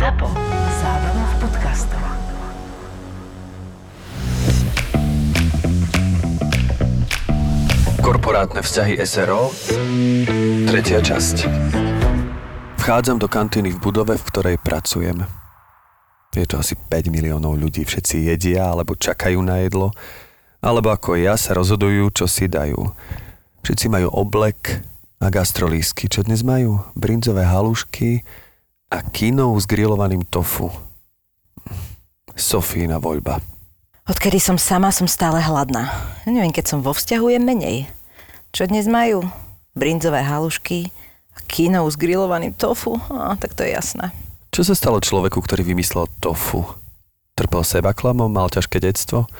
[0.00, 0.32] ZAPO.
[0.80, 2.00] Zábrná v podcastov.
[8.00, 10.72] Korporátne vzťahy SRO 3.
[11.04, 11.36] časť
[12.80, 15.20] Vchádzam do kantíny v budove, v ktorej pracujem.
[16.32, 19.92] Je to asi 5 miliónov ľudí, všetci jedia alebo čakajú na jedlo,
[20.64, 22.88] alebo ako ja sa rozhodujú, čo si dajú.
[23.68, 24.80] Všetci majú oblek
[25.20, 26.08] a gastrolísky.
[26.08, 26.88] Čo dnes majú?
[26.96, 28.24] Brinzové halušky
[28.90, 30.66] a kino s grillovaným tofu.
[32.34, 33.38] Sofína voľba.
[34.10, 35.86] Odkedy som sama, som stále hladná.
[36.26, 37.76] Ja neviem, keď som vo vzťahu, je menej.
[38.50, 39.22] Čo dnes majú?
[39.78, 40.90] Brinzové halušky
[41.30, 42.98] a kino s grillovaným tofu?
[43.14, 44.10] A, tak to je jasné.
[44.50, 46.66] Čo sa stalo človeku, ktorý vymyslel tofu?
[47.38, 49.30] Trpel seba klamom, mal ťažké detstvo?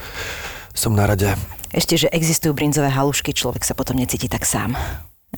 [0.71, 1.35] Som na rade.
[1.75, 4.79] Ešte, že existujú brinzové halušky, človek sa potom necíti tak sám.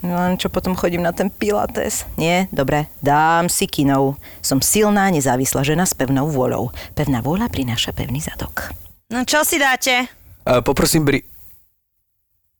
[0.00, 2.08] No len čo potom chodím na ten pilates?
[2.16, 4.16] Nie, dobre, dám si kinou.
[4.40, 6.72] Som silná, nezávislá žena s pevnou vôľou.
[6.96, 8.72] Pevná vôľa prináša pevný zadok.
[9.12, 10.08] No čo si dáte?
[10.48, 11.20] A poprosím Bri...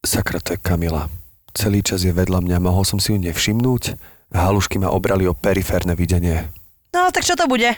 [0.05, 1.09] Sakra, to je Kamila.
[1.57, 3.97] Celý čas je vedľa mňa, mohol som si ju nevšimnúť?
[4.33, 6.53] Halušky ma obrali o periférne videnie.
[6.93, 7.73] No, tak čo to bude?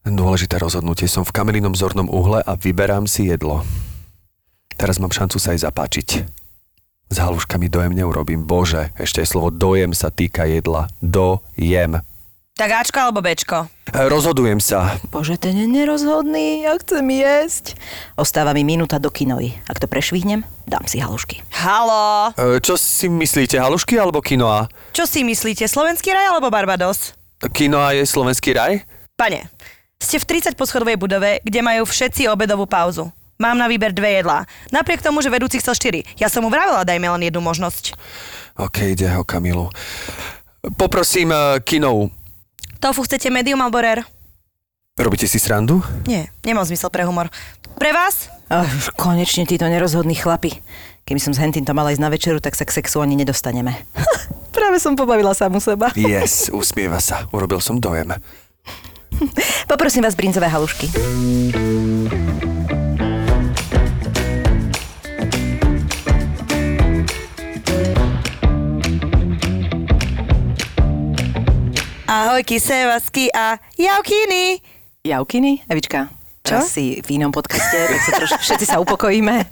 [0.00, 1.04] Dôležité rozhodnutie.
[1.04, 3.68] Som v kamelinom zornom uhle a vyberám si jedlo.
[4.80, 6.08] Teraz mám šancu sa aj zapáčiť.
[7.10, 8.46] S haluškami dojem neurobím.
[8.46, 10.86] Bože, ešte aj slovo dojem sa týka jedla.
[11.02, 11.98] Dojem.
[12.54, 13.66] Tak Ačko alebo Bčko?
[13.88, 15.00] E, Rozhodujem sa.
[15.08, 17.74] Bože, ten je nerozhodný, ja chcem jesť.
[18.14, 19.56] Ostáva mi minúta do kinoji.
[19.64, 21.40] Ak to prešvihnem, dám si halušky.
[21.56, 22.30] Halo?
[22.36, 24.68] E, Čo si myslíte, halušky alebo kinoa?
[24.92, 27.16] Čo si myslíte, slovenský raj alebo Barbados?
[27.40, 28.84] Kinoa je slovenský raj?
[29.16, 29.48] Pane,
[29.96, 33.08] ste v 30 poschodovej budove, kde majú všetci obedovú pauzu.
[33.40, 34.44] Mám na výber dve jedlá.
[34.68, 36.20] Napriek tomu, že vedúci chcel 4.
[36.20, 37.96] Ja som mu vravela, dajme len jednu možnosť.
[38.60, 39.72] OK, ide o Kamilu.
[40.76, 42.12] Poprosím uh, kinou.
[42.76, 44.04] Tofu chcete medium alebo rare?
[45.00, 45.80] Robíte si srandu?
[46.04, 47.32] Nie, nemám zmysel pre humor.
[47.80, 48.28] Pre vás?
[48.52, 50.60] Ach, už konečne títo nerozhodní chlapi.
[51.08, 53.72] Keby som s Hentin to mala ísť na večeru, tak sa k sexu ani nedostaneme.
[54.56, 55.88] Práve som pobavila samu seba.
[55.96, 57.24] Yes, usmieva sa.
[57.32, 58.12] Urobil som dojem.
[59.64, 60.92] Poprosím vás brinzové halušky.
[72.30, 74.62] Ahojky, sevasky a jaukiny.
[75.02, 75.66] Jaukiny?
[75.66, 76.06] Evička,
[76.46, 76.62] Čo?
[76.62, 76.62] Čo?
[76.62, 79.50] si v inom podcaste, tak sa trošku, všetci sa upokojíme.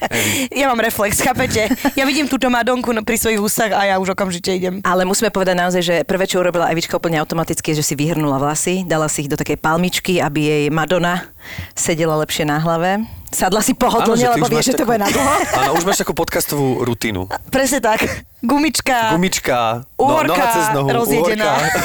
[0.54, 1.66] Ja mám reflex, chápete?
[1.98, 4.78] Ja vidím túto Madonku pri svojich úsach a ja už okamžite idem.
[4.86, 8.38] Ale musíme povedať naozaj, že prvé, čo urobila Evička úplne automaticky, je, že si vyhrnula
[8.38, 11.26] vlasy, dala si ich do takej palmičky, aby jej Madonna
[11.74, 13.02] sedela lepšie na hlave.
[13.28, 15.32] Sadla si pohodlne, lebo už vie, máš že to bude na dlho.
[15.60, 17.28] Áno, už máš takú podcastovú rutinu.
[17.52, 18.00] Presne tak.
[18.40, 19.12] Gumička.
[19.12, 21.52] Gumička, no, Uhorka noha cez nohu, rozjedená.
[21.58, 21.80] uhorka.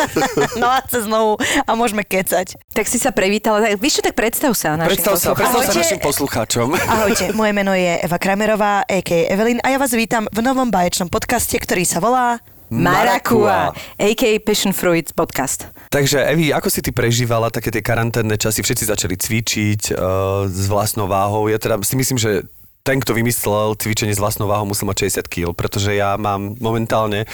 [0.60, 2.54] no a cez nohu a môžeme kecať.
[2.76, 3.64] Tak si sa prevítala.
[3.64, 6.76] Tak, víš čo, tak predstav sa našim Predstav sa, predstav sa našim poslucháčom.
[6.76, 9.32] Ahojte, moje meno je Eva Kramerová, a.k.a.
[9.32, 12.38] Evelyn a ja vás vítam v novom baječnom podcaste, ktorý sa volá...
[12.74, 14.34] Marakua, a.k.a.
[14.42, 15.70] Passion Fruit podcast.
[15.94, 18.66] Takže Evi, ako si ty prežívala také tie karanténne časy?
[18.66, 21.46] Všetci začali cvičiť uh, s vlastnou váhou.
[21.46, 22.42] Ja teda si myslím, že
[22.84, 27.24] ten, kto vymyslel cvičenie s vlastnou váhou, musel mať 60 kg, pretože ja mám momentálne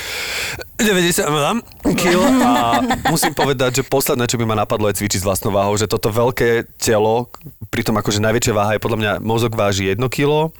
[0.78, 1.26] 90
[1.98, 2.78] kg a
[3.10, 6.06] musím povedať, že posledné, čo by ma napadlo, je cvičiť s vlastnou váhou, že toto
[6.06, 7.26] veľké telo,
[7.66, 10.54] pritom akože najväčšia váha je podľa mňa, mozog váži 1 kg,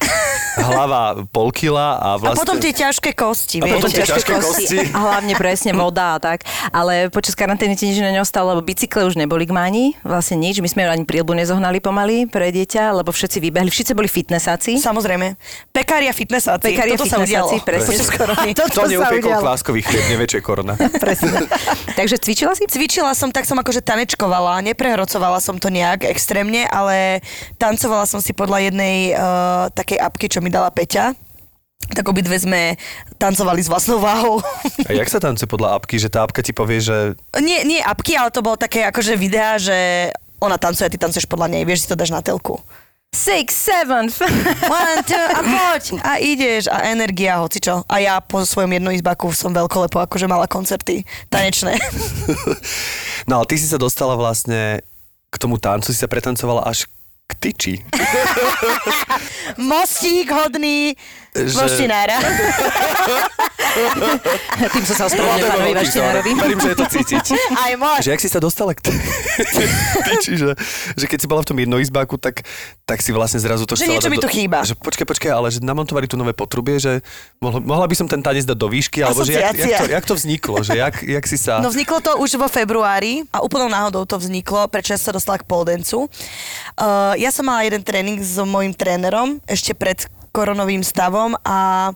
[0.58, 2.42] hlava pol kila a A vlastne...
[2.42, 4.02] potom tie ťažké kosti, A potom viete?
[4.02, 4.78] tie ťažké kosti.
[4.90, 6.42] A hlavne presne moda a tak.
[6.74, 9.94] Ale počas karantény ti nič neostalo, lebo bicykle už neboli k máni.
[10.02, 10.58] Vlastne nič.
[10.58, 13.70] My sme ani prílbu nezohnali pomaly pre dieťa, lebo všetci vybehli.
[13.70, 14.79] Všetci boli fitnessáci.
[14.80, 15.36] Samozrejme.
[15.70, 16.72] Pekária fitnessáci.
[16.72, 17.52] Pekária Toto sa udialo.
[17.52, 17.88] fitnessáci, presne.
[17.92, 18.50] Počas korony.
[18.58, 19.42] Toto To sa neupiekol udialo.
[19.44, 20.74] kváskový chlieb, nevie, čo je korona.
[21.04, 21.44] Presne.
[22.00, 22.64] Takže cvičila si?
[22.64, 27.20] Cvičila som, tak som akože tanečkovala, neprehrocovala som to nejak extrémne, ale
[27.60, 31.12] tancovala som si podľa jednej uh, takej apky, čo mi dala Peťa.
[31.90, 32.78] Tak obidve sme
[33.18, 34.38] tancovali s vlastnou váhou.
[34.86, 38.14] A jak sa tancuje podľa apky, že tá apka ti povie, že nie, nie apky,
[38.14, 40.08] ale to bolo také akože videá, že
[40.38, 42.62] ona tancuje a ty tancuješ podľa nej, vieš, si to dáš na telku.
[43.10, 44.06] Six, seven.
[44.70, 45.98] One, two, a poď!
[46.06, 47.82] A ideš a energia, hocičo.
[47.90, 51.74] A ja po svojom jednoizbaku som veľkolepo akože mala koncerty tanečné.
[53.28, 54.80] No ale ty si sa dostala vlastne
[55.30, 56.88] k tomu tancu, si sa pretancovala až
[57.30, 57.74] k tyči.
[59.70, 60.96] Mostík hodný
[61.30, 61.54] že...
[61.54, 62.16] Voštinára.
[64.74, 66.30] Tým som sa ospravedlňujem pánovi Vlky, Vaštinárovi.
[66.34, 67.24] Verím, že je to cítiť.
[67.64, 67.98] Aj môj.
[68.02, 68.94] Že jak si sa dostala k t-
[70.10, 70.58] tyči, že,
[70.98, 72.42] že keď si bola v tom jednoizbáku, tak,
[72.82, 74.58] tak si vlastne zrazu to Že chcela niečo dať mi tu chýba.
[74.66, 76.98] Že počkaj, počkaj, ale že namontovali tu nové potrubie, že
[77.38, 80.04] mohla, mohla by som ten tanec dať do výšky, alebo že jak, jak, to, jak
[80.04, 81.62] to vzniklo, že jak, jak si sa...
[81.62, 85.38] No vzniklo to už vo februári a úplnou náhodou to vzniklo, prečo ja sa dostala
[85.38, 86.10] k pole dancu.
[86.74, 91.90] Uh, ja som mala jeden tréning s mojim trénerom ešte pred koronovým stavom a,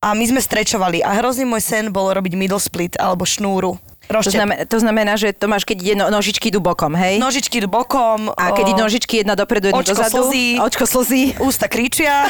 [0.00, 3.76] a my sme strečovali a hrozný môj sen bol robiť middle split alebo šnúru.
[4.04, 4.36] To Roštep.
[4.36, 7.16] znamená, to znamená, že to máš, keď ide no, nožičky idú bokom, hej?
[7.16, 8.28] Nožičky idú bokom.
[8.30, 10.16] a keď o, idú nožičky jedna dopredu, jedna očko dozadu.
[10.22, 10.46] slzí.
[10.56, 11.22] Očko slzí.
[11.38, 12.28] Ústa kričia.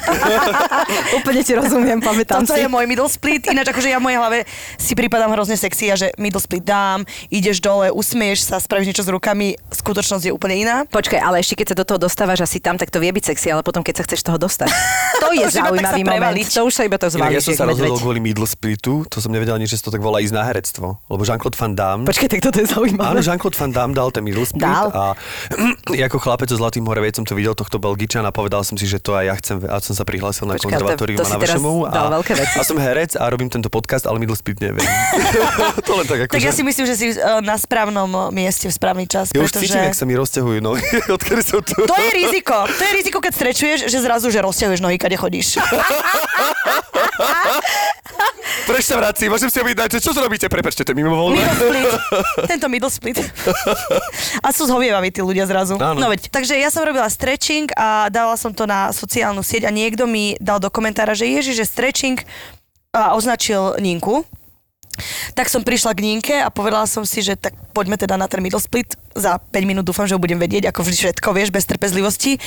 [1.19, 2.62] Úplne ti rozumiem, pamätám Toto si.
[2.62, 3.47] je môj middle split.
[3.47, 4.38] Ináč akože ja v mojej hlave
[4.76, 9.03] si pripadám hrozne sexy a že middle split dám, ideš dole, usmieš sa, spravíš niečo
[9.03, 10.76] s rukami, skutočnosť je úplne iná.
[10.87, 13.50] Počkaj, ale ešte keď sa do toho dostávaš asi tam, tak to vie byť sexy,
[13.50, 14.71] ale potom keď sa chceš toho dostať.
[15.25, 16.11] To je To zaujímavý moment.
[16.21, 16.47] prevaliť.
[16.53, 17.32] To už sa iba to zvalí.
[17.32, 20.21] ja som sa rozhodol kvôli middle splitu, to som nevedel ani, že to tak volá
[20.21, 21.00] ísť na herectvo.
[21.09, 22.05] Lebo Jean-Claude Van Damme...
[22.05, 23.25] Počkaj, tak toto je Áno, zaujímavé.
[23.25, 24.93] Jean-Claude Van Damme dal ten middle split Dal.
[24.93, 25.16] a
[26.12, 29.00] ako chlapec so Zlatým horevej som to videl, tohto Belgičana a povedal som si, že
[29.00, 31.40] to aj ja chcem a som sa prihlásil na Počkaj, konzervatórium to na
[31.88, 34.84] dal a, a som herec a robím tento podcast, ale middle split neviem.
[35.88, 38.69] to len tak ako, Tak ja že- si myslím, že si uh, na správnom mieste
[38.69, 39.72] v správny čas, ja už pretože...
[39.72, 40.84] cítim, jak sa mi rozťahujú nohy,
[41.16, 41.81] odkedy som tu.
[41.88, 42.69] To je riziko.
[42.69, 45.56] To je riziko, keď strečuješ, že zrazu, že rozťahuješ nohy, kade chodíš.
[48.84, 49.26] Sa vrací?
[49.32, 50.44] Môžem si objednať, čo to robíte?
[50.46, 51.40] Prepačte, to je mimo voľné.
[51.40, 51.88] Middle split.
[52.52, 53.16] Tento middle split.
[54.44, 55.81] A sú zhovievaví tí ľudia zrazu.
[55.81, 55.99] Áno.
[55.99, 59.72] No veď, takže ja som robila stretching a dala som to na sociálnu sieť a
[59.72, 62.20] niekto mi dal do komentára, že ježi, že stretching
[62.93, 64.22] a označil Ninku.
[65.34, 68.38] Tak som prišla k Ninke a povedala som si, že tak poďme teda na ten
[68.44, 68.94] middle split.
[69.16, 72.38] Za 5 minút dúfam, že ho budem vedieť, ako vždy všetko, vieš, bez trpezlivosti.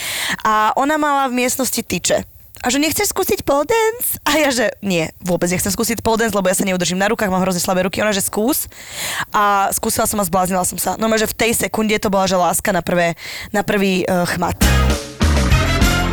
[0.47, 2.36] A ona mala v miestnosti tyče.
[2.65, 4.17] A že nechceš skúsiť pole dance?
[4.25, 7.29] A ja, že nie, vôbec nechcem skúsiť pole dance, lebo ja sa neudržím na rukách,
[7.29, 8.01] mám hrozne slabé ruky.
[8.01, 8.65] Ona, že skús.
[9.29, 10.97] A skúsila som a zbláznila som sa.
[10.97, 13.13] No, že v tej sekunde to bola, že láska na, prvé,
[13.53, 14.57] na prvý uh, chmat.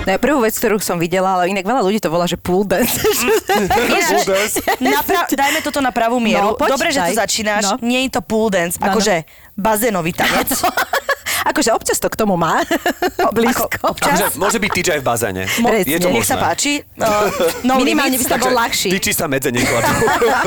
[0.04, 2.68] No ja prvú vec, ktorú som videla, ale inak veľa ľudí to volá, že pool
[2.68, 2.92] dance.
[3.48, 6.52] Ináč, napra- dajme toto na pravú mieru.
[6.52, 7.64] No, poď, Dobre, že to začínaš.
[7.64, 7.80] No.
[7.80, 9.00] Nie je to pool dance, No, no.
[9.00, 9.24] akože
[9.56, 10.52] bazénový tanec.
[11.44, 12.64] akože občas to k tomu má.
[13.36, 13.68] Blízko.
[13.68, 14.16] Ako občas?
[14.18, 15.42] Akože môže byť aj v bazéne.
[15.46, 15.90] Presne.
[15.90, 16.46] Je to Nech sa možné.
[16.48, 16.72] páči.
[16.96, 17.28] Uh,
[17.68, 18.88] no Minimálne by sa bol ľahší.
[18.90, 19.90] Tyči sa medze nekladú.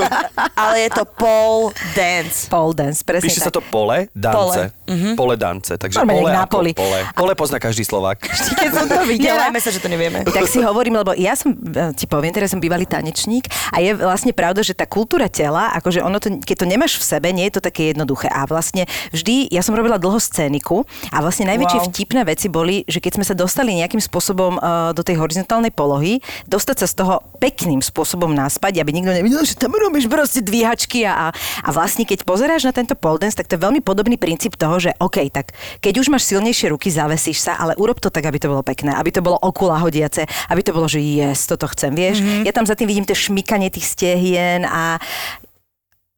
[0.62, 2.48] ale je to pole dance.
[2.48, 3.60] Pole dance, presne Píše sa tak.
[3.60, 4.72] to pole, dance.
[4.74, 5.14] Pole.
[5.14, 5.72] Pole dance.
[5.76, 6.72] Takže Normálne pole na ako poli.
[6.74, 7.00] pole.
[7.14, 8.18] Pole pozná každý Slovák.
[8.58, 10.24] Keď som to videla, Nehrajme sa, že to nevieme.
[10.24, 13.92] tak si hovorím, lebo ja som, e, ti poviem, teraz som bývalý tanečník a je
[13.94, 17.46] vlastne pravda, že tá kultúra tela, akože ono to, keď to nemáš v sebe, nie
[17.52, 18.32] je to také jednoduché.
[18.32, 21.88] A vlastne vždy, ja som robila dlho scéniku a vlastne najväčšie Wow.
[21.94, 26.19] vtipné veci boli, že keď sme sa dostali nejakým spôsobom uh, do tej horizontálnej polohy,
[26.50, 31.06] dostať sa z toho pekným spôsobom naspať, aby nikto nevidel, že tam robíš proste dvíhačky
[31.06, 34.57] a, a, vlastne keď pozeráš na tento pole dance, tak to je veľmi podobný princíp
[34.57, 38.25] toho, že OK, tak keď už máš silnejšie ruky, zavesíš sa, ale urob to tak,
[38.25, 41.69] aby to bolo pekné, aby to bolo okula hodiace, aby to bolo, že yes, toto
[41.69, 42.24] chcem, vieš.
[42.24, 42.44] Mm-hmm.
[42.48, 44.98] Ja tam za tým vidím to šmykanie tých stehien a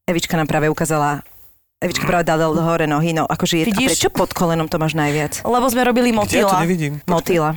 [0.10, 1.22] Evička nám práve ukázala
[1.80, 3.88] Evička práve dala hore nohy, no akože je, a Vidíš?
[3.88, 5.48] prečo pod kolenom to máš najviac?
[5.48, 6.60] Lebo sme robili Kde ja to motýla.
[6.68, 6.94] nevidím?
[7.08, 7.56] Motýla.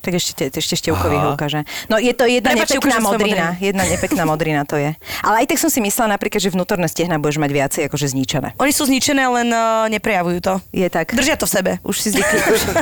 [0.00, 1.36] Tak ešte, ešte števkový Aha.
[1.36, 1.64] ukáže.
[1.92, 3.46] No je to jedna Prepáčte, nepekná svoje modrina.
[3.60, 4.96] Jedna nepekná modrina to je.
[5.20, 8.56] Ale aj tak som si myslela napríklad, že vnútorné stehna budeš mať viacej akože zničené.
[8.56, 10.54] Oni sú zničené, len uh, neprejavujú to.
[10.72, 11.12] Je tak.
[11.12, 11.70] Držia to v sebe.
[11.84, 12.38] Už si zvykli.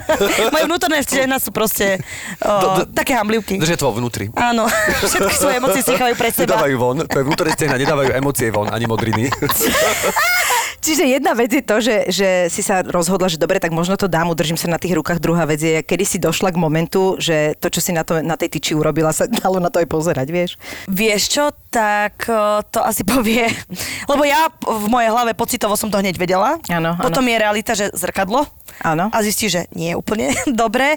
[0.55, 1.99] Moje vnútorné stehna sú proste
[2.43, 3.59] uh, také hamblivky.
[3.59, 4.31] Držia to vo vnútri.
[4.39, 4.71] Áno,
[5.03, 6.55] všetky svoje emócie si nechajú pre seba.
[6.55, 9.27] Nedávajú von, to je vnútorné stehna, nedávajú emócie von, ani modriny.
[10.79, 14.07] Čiže jedna vec je to, že, že si sa rozhodla, že dobre, tak možno to
[14.07, 15.19] dám, udržím sa na tých rukách.
[15.19, 18.39] Druhá vec je, kedy si došla k momentu, že to, čo si na, to, na
[18.39, 20.51] tej tyči urobila, sa dalo na to aj pozerať, vieš?
[20.87, 21.45] Vieš čo,
[21.75, 23.51] tak uh, to asi povie.
[24.11, 26.63] Lebo ja v mojej hlave pocitovo som to hneď vedela.
[26.71, 26.95] Áno.
[26.99, 28.47] Potom je realita, že zrkadlo.
[28.87, 29.11] Áno.
[29.11, 30.31] A zistí, že nie je úplne
[30.63, 30.95] dobre.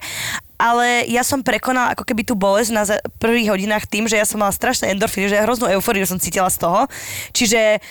[0.62, 2.86] Ale ja som prekonala ako keby tú bolesť na
[3.18, 6.62] prvých hodinách tým, že ja som mala strašné endorfíny, že hroznú eufóriu som cítila z
[6.62, 6.86] toho.
[7.34, 7.82] Čiže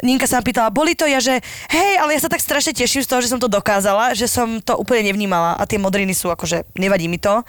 [0.00, 1.40] Ninka sa ma pýtala, boli to ja, že
[1.70, 4.60] hej, ale ja sa tak strašne teším z toho, že som to dokázala, že som
[4.60, 7.44] to úplne nevnímala a tie modriny sú akože, nevadí mi to.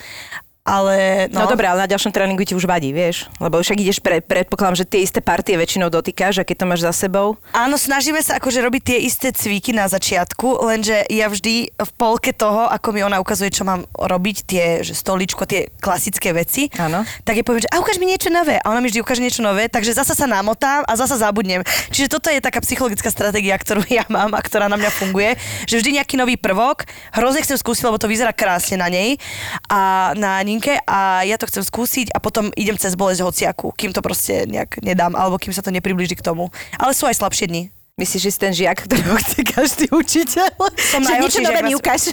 [0.62, 3.26] Ale No, no, dobré, ale na ďalšom tréningu ti už vadí, vieš?
[3.42, 6.82] Lebo však ideš, pre, predpokladám, že tie isté partie väčšinou dotýkaš a keď to máš
[6.86, 7.34] za sebou.
[7.50, 12.30] Áno, snažíme sa akože robiť tie isté cviky na začiatku, lenže ja vždy v polke
[12.30, 17.02] toho, ako mi ona ukazuje, čo mám robiť, tie že stoličko, tie klasické veci, Áno.
[17.26, 18.62] tak jej poviem, že a ukáž mi niečo nové.
[18.62, 21.66] A ona mi vždy ukáže niečo nové, takže zasa sa namotám a zasa zabudnem.
[21.90, 25.82] Čiže toto je taká psychologická stratégia, ktorú ja mám a ktorá na mňa funguje, že
[25.82, 26.86] vždy nejaký nový prvok,
[27.18, 29.18] hrozne chcem skúsiť, lebo to vyzerá krásne na nej
[29.66, 33.96] a na hodinke a ja to chcem skúsiť a potom idem cez bolesť hociaku, kým
[33.96, 36.52] to proste nejak nedám, alebo kým sa to nepriblíži k tomu.
[36.76, 37.64] Ale sú aj slabšie dni.
[37.96, 40.52] Myslíš, že si ten žiak, ktorého chce každý učiteľ?
[40.92, 42.12] Som že niečo nové mi ukáž.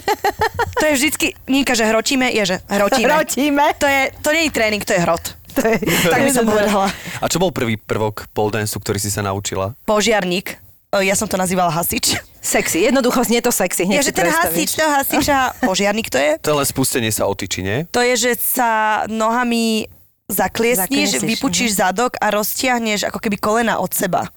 [0.79, 3.09] To je vždycky, Ninka, že hrotíme, je, že hrotíme.
[3.09, 3.65] Hrotíme.
[3.79, 5.23] To, je, to nie je tréning, to je hrot.
[5.59, 5.75] To je,
[6.07, 6.87] Tak by som povedala.
[7.19, 9.73] A čo bol prvý prvok pole dance, ktorý si sa naučila?
[9.83, 10.68] Požiarník.
[10.89, 12.17] E, Ja som to nazývala hasič.
[12.39, 13.85] Sexy, jednoducho znie to sexy.
[13.85, 16.39] Hneď Ja, že ten hasič, to hasič a požiarník to je?
[16.39, 17.85] Len spustenie sa o tyči, nie?
[17.91, 19.85] To je, že sa nohami
[20.29, 24.29] zakliesníš, vypučíš zadok a roztiahneš ako keby kolena od seba.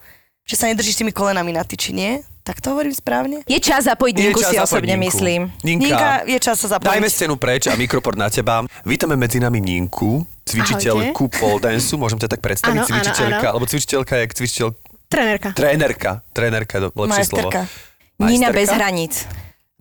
[0.43, 2.21] Že sa nedržíš tými kolenami na tyči, nie?
[2.43, 3.47] Tak to hovorím správne?
[3.47, 5.15] Je čas zapojiť Je Ninku čas si osobne Ninku.
[5.15, 5.41] myslím.
[5.63, 6.91] Ninka, Ninka, je čas sa zapojiť.
[6.91, 8.67] dajme scénu preč a mikrofon na teba.
[8.83, 13.53] Vítame medzi nami Ninku, cvičiteľku pole dance môžem ťa tak predstaviť, áno, cvičiteľka, áno.
[13.55, 14.69] alebo cvičiteľka je cvičiteľ...
[15.13, 15.49] Trenérka.
[15.53, 17.61] Trénerka, trénerka je lepšie Majsterka.
[17.69, 18.25] slovo.
[18.25, 18.57] Nina Majsterka?
[18.57, 19.15] bez hraníc.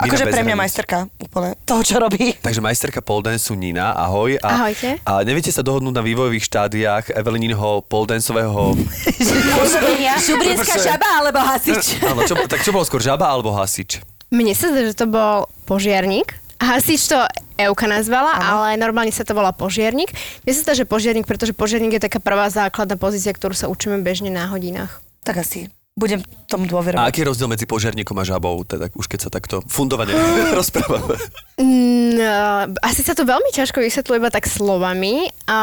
[0.02, 2.34] Akože pre mňa majsterka úplne toho, čo robí.
[2.42, 4.34] Takže majsterka pole dance Nina, ahoj.
[4.42, 4.98] A, Ahojte.
[5.06, 8.74] A neviete sa dohodnúť na vývojových štádiách Evelininho pole danceového...
[10.18, 11.98] Šubrinská žaba alebo hasič?
[12.10, 14.02] Áno, čo, tak čo bolo skôr, žaba alebo hasič?
[14.34, 16.34] Mne sa zdá, že to bol požiarník.
[16.58, 17.22] Hasič to
[17.62, 20.10] Euka nazvala, ale normálne sa to volá požiarník.
[20.42, 24.02] Mne sa zdá, že požiarník, pretože požiarník je taká prvá základná pozícia, ktorú sa učíme
[24.02, 24.98] bežne na hodinách.
[25.22, 27.04] Tak asi budem tomu A dôverovať.
[27.04, 30.16] aký je rozdiel medzi požiarníkom a žabou, teda už keď sa takto fundovane
[30.58, 31.20] rozprávame?
[31.62, 32.18] Mm,
[32.82, 35.30] asi sa to veľmi ťažko vysvetľuje iba tak slovami.
[35.46, 35.60] A,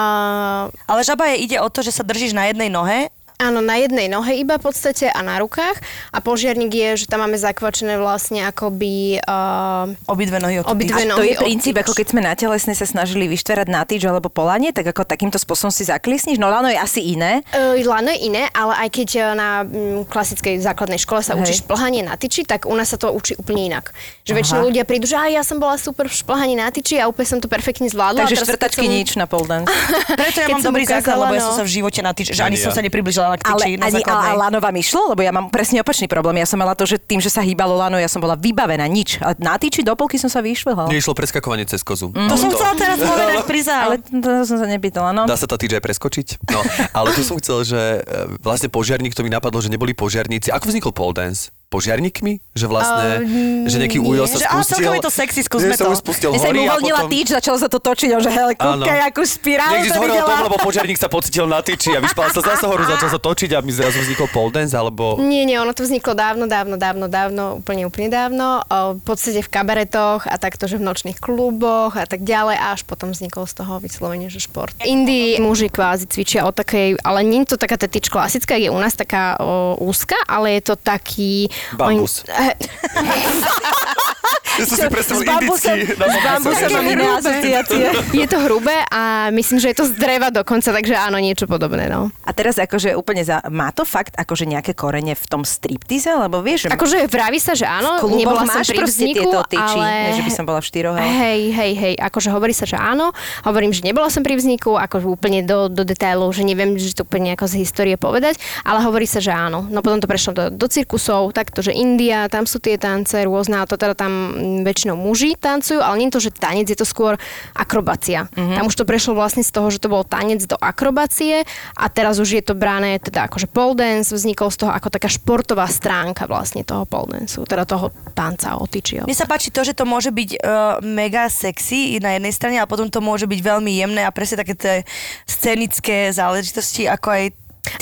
[0.87, 4.11] Ale žaba je, ide o to, že sa držíš na jednej nohe áno, na jednej
[4.11, 5.78] nohe iba v podstate a na rukách.
[6.11, 9.23] A požiarník je, že tam máme zakvačené vlastne akoby...
[9.23, 12.85] Uh, obidve nohy od Obidve To nohy je princíp, ako keď sme na telesne sa
[12.85, 16.42] snažili vyštverať na tyč alebo polanie, tak ako takýmto spôsobom si zaklisníš.
[16.42, 17.47] No lano je asi iné.
[17.54, 21.47] Uh, lano je iné, ale aj keď uh, na mm, klasickej základnej škole sa Hej.
[21.47, 23.95] učíš plhanie na tyči, tak u nás sa to učí úplne inak.
[24.26, 24.38] Že Aha.
[24.42, 27.28] väčšinou ľudia prídu, že aj ja som bola super v šplhaní na tyči a úplne
[27.30, 28.26] som to perfektne zvládla.
[28.26, 29.71] Takže štvrtačky som- nič na pole dance.
[30.18, 31.59] Preto ja Keď mám som dobrý základ, lebo ja som no.
[31.62, 34.01] sa v živote na tyči, že ani som sa nepribližila k Ale, na ani, ale,
[34.01, 34.31] základnej.
[34.33, 35.13] ale Lano vám išlo?
[35.13, 36.41] Lebo ja mám presne opačný problém.
[36.41, 39.21] Ja som mala to, že tým, že sa hýbalo Lano, ja som bola vybavená nič.
[39.21, 40.89] A na tyči do polky som sa vyšvihla.
[40.89, 42.09] Nešlo preskakovanie cez kozu.
[42.15, 43.93] To som chcela teraz povedať, prizál.
[43.93, 45.29] Ale to som sa nepýtala, no.
[45.29, 46.27] Dá sa tá tyč aj preskočiť?
[46.49, 46.63] No,
[46.97, 48.01] ale tu som chcel, že e,
[48.41, 50.55] vlastne požiarník, to mi napadlo, že neboli požiarníci.
[50.55, 51.51] Ako vznikol pole dance?
[51.69, 52.41] Požiarníkmi?
[52.57, 54.81] Že vlastne, Uh, že nejaký újo sa spustil.
[54.81, 55.93] celkom je to sexy, skúsme sa to.
[55.93, 57.13] už spustil Ja sa im uvoľnila potom...
[57.13, 58.85] tyč, začalo sa to točiť, že hele, Áno.
[58.85, 60.29] kúkaj, akú spirálu Niekde zhorel videla.
[60.33, 63.51] dom, lebo požiarník sa pocitil na tyči a vyšpal sa zase horu, začal sa točiť
[63.53, 65.21] a mi zrazu vznikol pole dance, alebo...
[65.21, 68.65] Nie, nie, ono to vzniklo dávno, dávno, dávno, dávno, úplne, úplne dávno.
[68.97, 72.89] V podstate v kabaretoch a takto, že v nočných kluboch a tak ďalej a až
[72.89, 74.73] potom vznikol z toho vyslovene, že šport.
[74.81, 78.73] Indii muži kvázi cvičia o takej, ale nie je to taká tá tyč klasická, je
[78.73, 81.53] u nás taká o, úzka, ale je to taký...
[81.77, 82.25] Bambus.
[82.29, 82.55] Oni,
[84.59, 87.87] Ja som si predstavil indický na s bambusom mám iné asociácie.
[88.11, 91.87] je to hrubé a myslím, že je to z dreva dokonca, takže áno, niečo podobné,
[91.87, 92.11] no.
[92.27, 93.39] A teraz akože úplne za...
[93.55, 96.11] Má to fakt akože nejaké korene v tom striptize?
[96.11, 99.79] Lebo vieš, že Akože vraví sa, že áno, v nebola som pri vzniku, tieto tyči,
[99.79, 100.19] ale...
[100.19, 100.97] že by som bola v štyroch.
[100.99, 103.15] Hej, hej, hej, akože hovorí sa, že áno,
[103.47, 107.07] hovorím, že nebola som pri vzniku, akože úplne do, do detailov, že neviem, že to
[107.07, 109.71] úplne ako z histórie povedať, ale hovorí sa, že áno.
[109.71, 113.63] No potom to prešlo do, do cirkusov, takto, že India, tam sú tie tance rôzne,
[113.63, 114.18] a to teda tam
[114.65, 117.17] väčšinou muži tancujú, ale nie je to, že tanec, je to skôr
[117.55, 118.27] akrobácia.
[118.33, 118.57] Mm-hmm.
[118.57, 121.43] Tam už to prešlo vlastne z toho, že to bol tanec do akrobácie
[121.75, 125.09] a teraz už je to brané teda akože pole dance, vznikol z toho ako taká
[125.09, 129.03] športová stránka vlastne toho pole danceu, teda toho tanca o tyči.
[129.05, 132.71] Mne sa páči to, že to môže byť uh, mega sexy na jednej strane, ale
[132.71, 134.77] potom to môže byť veľmi jemné a presne také tie
[135.25, 137.25] scenické záležitosti, ako aj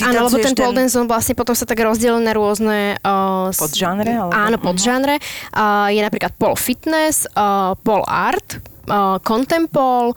[0.01, 2.95] Áno, lebo ten pole dance on vlastne potom sa tak rozdelil na rôzne...
[3.01, 5.15] Uh, Podžánre, alebo- Áno, podžánre.
[5.51, 10.13] Uh, je napríklad pole fitness, uh, pole art, uh, contempol,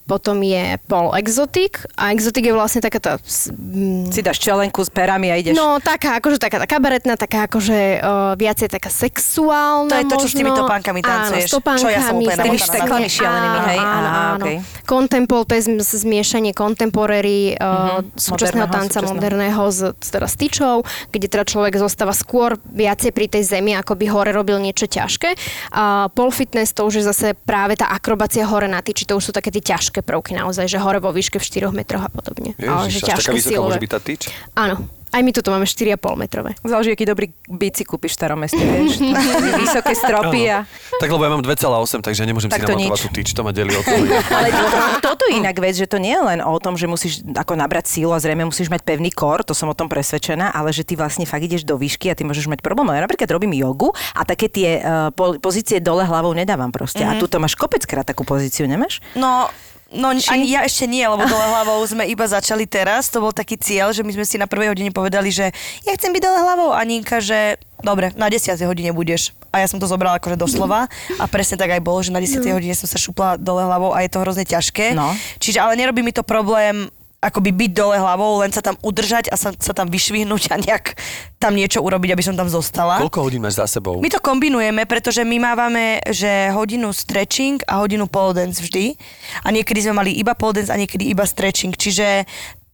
[0.00, 3.12] potom je pole exotic a exotic je vlastne taká tá...
[3.16, 5.54] mm, Si dáš čelenku s perami a ideš...
[5.54, 10.16] No, taká, akože taká tá kabaretná, taká akože uh, viacej taká sexuálna To je to,
[10.18, 10.64] čo s tými možno.
[10.64, 11.44] topánkami tancuješ.
[11.44, 11.82] Áno, s topánkami.
[11.82, 13.78] Čo ja som úplne s tými šteklami šialenými, hej?
[13.78, 14.34] Áno, áno.
[14.38, 14.56] okej.
[14.82, 19.14] Contempol, to je zm- zmiešanie contemporary uh, Mhm, súčasného moderného, tanca súčasného.
[19.14, 20.76] moderného s, teda s tyčou,
[21.08, 25.30] kde teda človek zostáva skôr viacej pri tej zemi, ako by hore robil niečo ťažké.
[25.70, 29.27] Uh, pole fitness to už je zase práve tá akrobácia hore na tyči, to už
[29.28, 32.56] sú také tie ťažké prvky naozaj, že hore vo výške v 4 metroch a podobne.
[32.56, 33.68] Ale že Ježiš, až taká ťažké vysoká silové.
[33.68, 34.20] môže byť tá tyč?
[34.56, 34.74] Áno,
[35.08, 36.52] Aj my tuto máme 4,5 metrové.
[36.60, 39.00] Záleží, aký dobrý bici kúpiš v starom meste, vieš.
[39.64, 40.68] Vysoké stropy a...
[41.00, 43.52] Tak lebo ja mám 2,8, takže nemôžem Tak si to namontovať tú tyč, to ma
[43.56, 44.04] delí od toho.
[44.38, 44.66] Ale to,
[45.00, 47.88] toto je inak vec, že to nie je len o tom, že musíš ako nabrať
[47.88, 50.98] sílu a zrejme musíš mať pevný kor, to som o tom presvedčená, ale že ty
[50.98, 52.92] vlastne fakt ideš do výšky a ty môžeš mať problém.
[52.92, 57.00] Ja napríklad robím jogu a také tie uh, po, pozície dole hlavou nedávam proste.
[57.00, 57.18] Mm-hmm.
[57.18, 59.00] A tu to máš kopeckrát takú pozíciu, nemáš?
[59.16, 59.48] No,
[59.88, 60.28] No Či?
[60.28, 63.08] ani ja ešte nie, lebo dole hlavou sme iba začali teraz.
[63.08, 65.48] To bol taký cieľ, že my sme si na prvej hodine povedali, že
[65.88, 66.70] ja chcem byť dole hlavou.
[66.76, 68.52] A Ninka, že dobre, na 10.
[68.68, 69.32] hodine budeš.
[69.48, 70.92] A ja som to zobrala akože doslova.
[71.16, 72.44] A presne tak aj bolo, že na 10.
[72.52, 74.92] hodine som sa šupla dole hlavou a je to hrozne ťažké.
[74.92, 75.08] No.
[75.40, 79.34] Čiže ale nerobí mi to problém akoby byť dole hlavou, len sa tam udržať a
[79.34, 80.94] sa, sa tam vyšvihnúť a nejak
[81.42, 83.02] tam niečo urobiť, aby som tam zostala.
[83.02, 83.98] Koľko hodín máš za sebou?
[83.98, 88.94] My to kombinujeme, pretože my mávame, že hodinu stretching a hodinu pole dance vždy.
[89.42, 91.74] A niekedy sme mali iba pole dance a niekedy iba stretching.
[91.74, 92.22] Čiže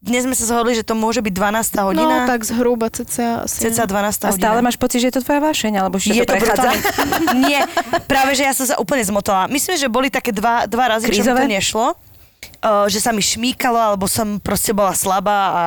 [0.05, 1.81] dnes sme sa zhodli, že to môže byť 12.
[1.81, 2.29] hodina.
[2.29, 3.65] No, tak zhruba cca asi.
[3.65, 3.97] Ceca 12.
[3.97, 4.37] A hodina.
[4.37, 6.71] stále máš pocit, že je to tvoja vášeň, alebo že je to to prechádza?
[7.49, 7.65] Nie,
[8.05, 9.49] práve že ja som sa úplne zmotala.
[9.49, 11.41] Myslím, že boli také dva, dva razy, čo mi Krízové?
[11.41, 11.87] to nešlo.
[12.63, 15.65] Že sa mi šmíkalo, alebo som proste bola slabá a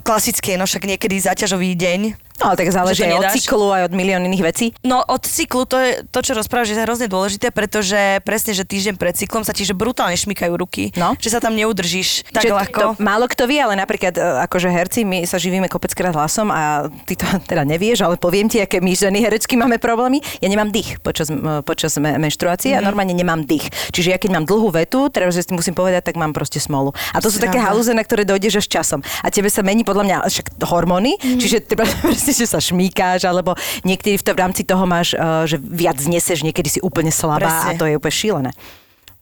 [0.00, 2.00] klasické, no však niekedy záťažový deň.
[2.42, 4.66] No, ale tak záleží aj od cyklu, aj od milión iných vecí.
[4.82, 8.66] No od cyklu, to je to, čo rozprávaš, že je hrozne dôležité, pretože presne, že
[8.66, 10.90] týždeň pred cyklom sa ti že brutálne šmykajú ruky.
[10.98, 11.14] No.
[11.22, 12.80] Že sa tam neudržíš tak Že ľahko.
[12.82, 16.90] To, málo kto vie, ale napríklad e, akože herci, my sa živíme kopeckrát hlasom a
[17.06, 20.18] ty to teda nevieš, ale poviem ti, aké my ženy herecky máme problémy.
[20.42, 21.30] Ja nemám dých počas,
[21.62, 22.82] počas me, menštruácie mm-hmm.
[22.82, 23.70] a normálne nemám dých.
[23.94, 26.90] Čiže ja keď mám dlhú vetu, treba, že si musím povedať, tak mám proste smolu.
[27.14, 27.70] A to sú také Sranda.
[27.70, 29.00] halúze, na ktoré dojdeš až časom.
[29.22, 31.38] A tebe sa mení podľa mňa však hormóny, mm-hmm.
[31.38, 31.86] čiže treba
[32.24, 33.52] proste, že sa šmíkáš, alebo
[33.84, 37.44] niekedy v, to, v rámci toho máš, uh, že viac zneseš, niekedy si úplne slabá
[37.44, 37.76] Presne.
[37.76, 38.50] a to je úplne šílené.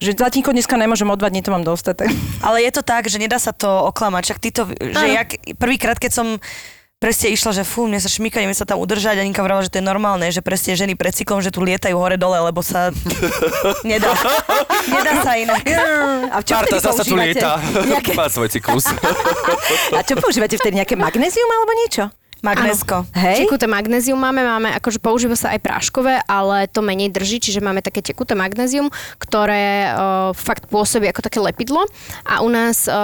[0.02, 2.10] Že zlatinko dneska nemôžem o dva dní, to mám dostatek.
[2.42, 4.22] Ale je to tak, že nedá sa to oklamať.
[4.26, 6.26] Však ty to, že jak, prvýkrát, keď som
[6.98, 9.74] presne išla, že fú, mne sa šmíka, neviem sa tam udržať a Ninka vravala, že
[9.74, 12.94] to je normálne, že presne ženy pred cyklom, že tu lietajú hore-dole, lebo sa
[13.86, 14.10] nedá.
[14.86, 15.66] nedá sa inak.
[16.30, 17.58] A čo Marta vtedy zasa tu lieta.
[17.86, 18.86] Nejaké, Má svoj cyklus.
[19.98, 20.78] a čo používate vtedy?
[20.78, 22.06] Nejaké magnézium alebo niečo?
[22.42, 23.06] Magnesko.
[23.14, 23.46] Hej?
[23.46, 27.80] Tekuté magnézium máme, máme, akože používa sa aj práškové, ale to menej drží, čiže máme
[27.80, 29.94] také tekuté magnézium, ktoré uh,
[30.34, 31.86] fakt pôsobí ako také lepidlo.
[32.26, 32.94] A u nás uh,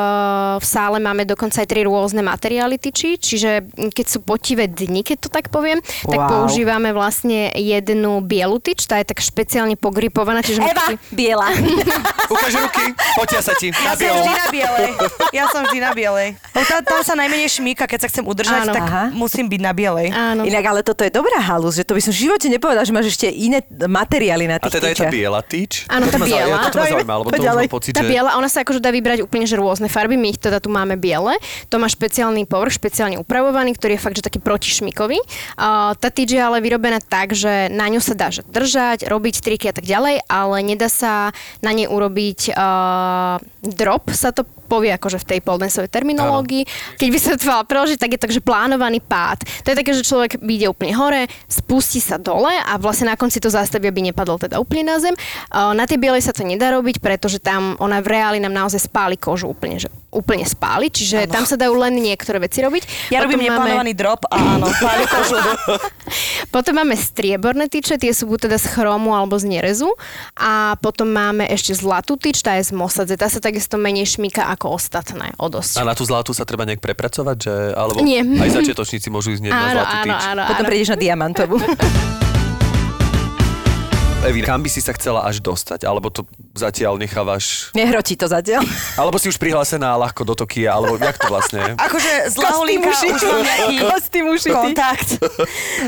[0.59, 3.63] v sále máme dokonca aj tri rôzne materiály tyčí, čiže
[3.95, 6.27] keď sú potivé dni, keď to tak poviem, tak Wow.
[6.43, 11.47] používame vlastne jednu bielu tyč, tá je tak špeciálne pogripovaná, čiže Eva, taký- biela.
[12.35, 13.71] Ukáž ruky, potia sa ti.
[13.71, 14.89] Ja Na som vždy na bielej.
[15.31, 16.29] Ja som vždy na bielej.
[16.69, 18.75] Tam, tam sa najmenej šmíka, keď sa chcem udržať, Áno.
[18.75, 19.05] tak Aha.
[19.29, 20.09] Musím byť na bielej.
[20.09, 20.43] Áno.
[20.49, 23.13] Inak, ale toto je dobrá halus, že to by som v živote nepovedal, že máš
[23.13, 25.85] ešte iné materiály na A tých teda je tá biela tyč?
[25.93, 26.57] Áno, To tá biela.
[26.73, 28.09] To ma zaujíma, lebo to mám pocit, Tá že...
[28.09, 30.97] biela, ona sa akože dá vybrať úplne že rôzne farby, my ich teda tu máme
[30.97, 31.37] biele.
[31.69, 35.21] To má špeciálny povrch, špeciálne upravovaný, ktorý je fakt, že taký protišmikový.
[35.61, 39.45] Uh, tá tyč je ale vyrobená tak, že na ňu sa dá že držať, robiť
[39.45, 44.93] triky a tak ďalej, ale nedá sa na nej urobiť uh, drop, sa to povie
[44.93, 46.69] akože v tej poldensovej terminológii.
[47.01, 49.49] Keď by sa to mala preložiť, tak je to, že plánovaný pád.
[49.65, 53.41] To je také, že človek ide úplne hore, spustí sa dole a vlastne na konci
[53.41, 55.17] to zastaví, aby nepadol teda úplne na zem.
[55.49, 58.85] Uh, Na tej bielej sa to nedá robiť, pretože tam ona v reáli nám naozaj
[58.85, 61.33] spáli kožu úplne, že úplne spáli, čiže Áno.
[61.37, 63.13] tam sa dajú len niektoré veci robiť.
[63.13, 65.05] Ja robím Potom neplánovaný drop a áno, páli
[66.49, 69.93] potom máme strieborné tyče, tie sú buď teda z chromu alebo z nerezu.
[70.33, 73.15] A potom máme ešte zlatú tyč, tá je z mosadze.
[73.21, 75.77] Tá sa takisto menej šmíka ako ostatné, o dosť.
[75.77, 77.55] A na tú zlatú sa treba nejak prepracovať, že...
[77.77, 78.25] Alebo Nie.
[78.25, 80.23] aj začiatočníci môžu ísť na Áno, zlatú áno, tyč.
[80.25, 80.71] áno, Potom áno.
[80.73, 81.57] prídeš na diamantovú.
[84.19, 85.87] Evi, kam by si sa chcela až dostať?
[85.87, 87.71] Alebo to zatiaľ nechávaš...
[87.79, 88.67] Nehrotí to zatiaľ.
[89.01, 91.73] Alebo si už prihlásená ľahko do Tokia, alebo jak to vlastne je?
[91.87, 93.77] Akože z Laholinka už mám nejaký
[94.59, 95.23] kontakt.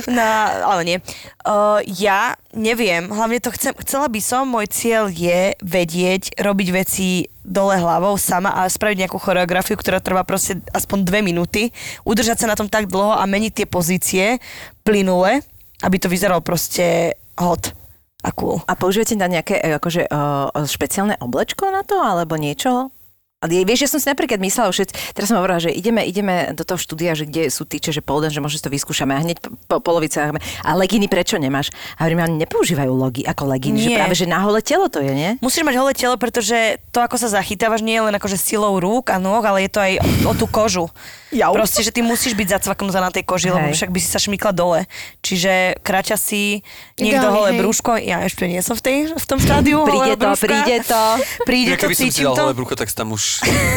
[0.06, 0.98] Na, ale nie.
[1.42, 7.26] Uh, ja neviem, hlavne to chcem, chcela by som, môj cieľ je vedieť, robiť veci
[7.42, 11.74] dole hlavou sama a spraviť nejakú choreografiu, ktorá trvá proste aspoň dve minúty,
[12.06, 14.38] udržať sa na tom tak dlho a meniť tie pozície
[14.86, 15.42] plynule,
[15.82, 17.79] aby to vyzeralo proste hot
[18.20, 18.60] a cool.
[18.68, 22.92] A používate na nejaké e, akože, uh, špeciálne oblečko na to, alebo niečo?
[23.40, 26.60] Ale vieš, ja som si napríklad myslela, že teraz som hovorila, že ideme, ideme do
[26.60, 29.56] toho štúdia, že kde sú tyče, že polden, že možno to vyskúšame a hneď po,
[29.64, 30.20] po polovice
[30.60, 31.72] a leginy prečo nemáš?
[31.96, 35.08] A hovorím, ale nepoužívajú logy ako leginy, že práve, že na holé telo to je,
[35.16, 35.30] nie?
[35.40, 39.08] Musíš mať holé telo, pretože to, ako sa zachytávaš, nie je len akože silou rúk
[39.08, 40.92] a nôh, ale je to aj o, o tú kožu.
[41.30, 41.54] Jau.
[41.54, 44.50] Proste, že ty musíš byť zacvaknutá na tej koži, lebo však by si sa šmykla
[44.50, 44.90] dole.
[45.20, 46.66] Čiže kráťa si
[46.96, 47.58] niekto Ideálne, holé hej.
[47.62, 50.42] brúško, ja ešte nie som v, tej, v tom štádiu Príde to, brúška.
[50.42, 51.02] príde to.
[51.44, 52.42] Príde Ja to, keby som si cítim dal to.
[52.42, 53.22] holé brucho, tak tam už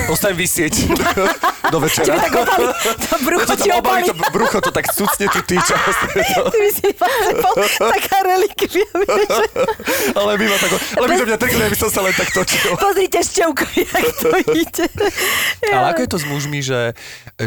[0.10, 0.74] ostanem vysieť
[1.74, 2.18] do večera.
[2.18, 2.66] tak opali,
[3.06, 4.02] to brucho to ti opali.
[4.04, 5.76] to brucho to tak cucne tu týča.
[6.50, 6.90] Ty by si
[7.76, 8.90] taká relikvia.
[10.14, 10.72] Ale by ma tak...
[10.96, 12.74] Ale by to mňa trkne, aby som sa len tak točil.
[12.76, 14.86] Pozrite šťovku, jak to ide.
[15.70, 16.94] Ale ako je to s mužmi, že,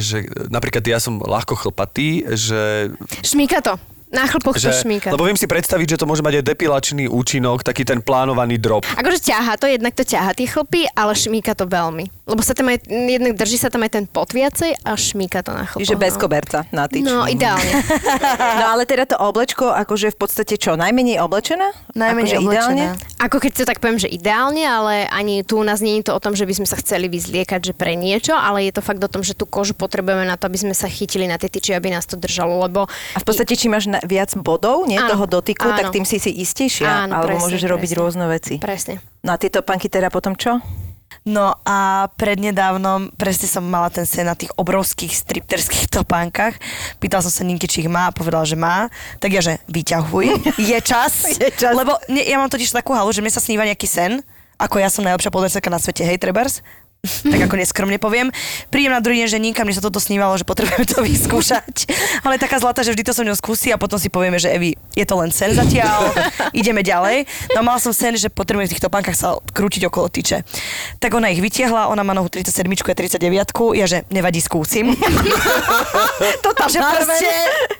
[0.00, 3.76] že napríklad ja som ľahko chlpatý, že Šmíka to.
[4.06, 5.10] Na chlpoch to že, šmíka.
[5.10, 8.86] lebo viem si predstaviť, že to môže mať aj depilačný účinok, taký ten plánovaný drop.
[8.94, 12.06] Akože ťaha to, jednak to ťaha tie chlpy, ale šmíka to veľmi.
[12.26, 15.54] Lebo sa tam aj, jednak drží sa tam aj ten pot viacej a šmíka to
[15.54, 15.78] na chlpoch.
[15.86, 17.06] Čiže bez koberca na tyč.
[17.06, 17.70] No, ideálne.
[18.58, 21.70] No ale teda to oblečko, akože v podstate čo, najmenej oblečená?
[21.94, 22.86] Najmenej akože oblečená.
[23.22, 26.18] Ako keď to tak poviem, že ideálne, ale ani tu u nás nie je to
[26.18, 28.98] o tom, že by sme sa chceli vyzliekať, že pre niečo, ale je to fakt
[28.98, 31.78] o tom, že tú kožu potrebujeme na to, aby sme sa chytili na tie tyči,
[31.78, 35.24] aby nás to držalo, lebo A v podstate, či máš viac bodov, nie Áno, toho
[35.30, 35.94] dotyku, tak áno.
[35.94, 37.06] tým si si istejšia.
[37.06, 38.00] Áno, alebo presne, môžeš robiť presne.
[38.02, 38.54] rôzne veci.
[38.58, 38.94] presne.
[39.22, 40.58] No a tieto panky teda potom čo?
[41.26, 46.54] No a prednedávnom presne som mala ten sen na tých obrovských stripterských topánkach.
[47.02, 48.86] Pýtal som sa Ninky, či ich má a povedala, že má.
[49.18, 50.26] Tak ja, že vyťahuj,
[50.70, 51.34] je čas.
[51.34, 51.74] Je čas.
[51.74, 54.22] Lebo ne, ja mám totiž takú halu, že mne sa sníva nejaký sen,
[54.56, 56.62] ako ja som najlepšia podľaďcerka na svete, hej, Trebers.
[57.06, 58.34] Tak ako neskromne poviem.
[58.68, 61.86] Prídem na druhý deň, že Ninka, mne sa toto snívalo, že potrebujeme to vyskúšať.
[62.26, 64.74] Ale taká zlatá, že vždy to so mňou skúsi a potom si povieme, že Evi,
[64.94, 66.10] je to len sen zatiaľ,
[66.50, 67.26] ideme ďalej.
[67.54, 70.42] No a mala som sen, že potrebujem v týchto pánkach sa krútiť okolo tyče.
[70.98, 74.94] Tak ona ich vytiahla, ona má nohu 37 a 39, ja že nevadí, skúsim.
[76.44, 77.30] to tam že proste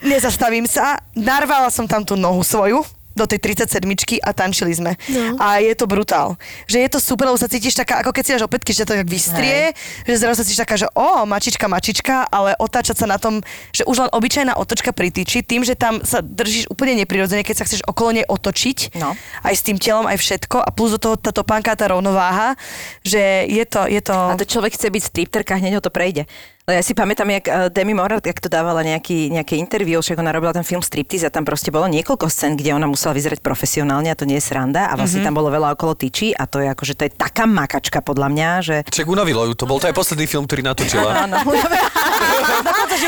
[0.07, 1.03] nezastavím sa.
[1.19, 3.81] Narvala som tam tú nohu svoju do tej 37
[4.21, 4.93] a tančili sme.
[5.09, 5.41] No.
[5.41, 6.37] A je to brutál.
[6.69, 8.93] Že je to super, lebo sa cítiš taká, ako keď si dáš opätky, že to
[8.93, 9.73] tak vystrie,
[10.05, 13.41] že zrazu sa cítiš taká, že o, mačička, mačička, ale otáčať sa na tom,
[13.73, 17.57] že už len obyčajná otočka pri tyči, tým, že tam sa držíš úplne neprirodzene, keď
[17.57, 19.17] sa chceš okolo nej otočiť, No.
[19.43, 22.53] aj s tým telom, aj všetko a plus do toho tá topánka, tá rovnováha,
[23.01, 24.13] že je to, je to...
[24.13, 26.29] A to človek chce byť stripterka, hneď ho to prejde.
[26.67, 30.19] Ale ja si pamätám, jak eh, Demi Moore, jak to dávala nejaký, nejaké interview, však
[30.19, 33.39] ona robila ten film Striptease a tam proste bolo niekoľko scén, kde ona musela vyzerať
[33.39, 35.31] profesionálne a to nie je sranda a vlastne mm-hmm.
[35.31, 38.49] tam bolo veľa okolo tyčí a to je akože to je taká makačka podľa mňa,
[38.67, 38.77] že...
[38.83, 41.31] Čak unavilo ju, to bol to aj posledný film, ktorý natočila.
[41.31, 41.39] Áno,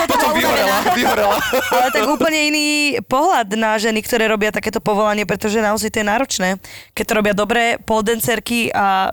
[0.07, 1.37] Potom vyhorela, vyhorela.
[1.75, 2.69] Ale tak úplne iný
[3.11, 6.49] pohľad na ženy, ktoré robia takéto povolanie, pretože naozaj to je náročné.
[6.95, 9.11] Keď to robia dobré poldencerky a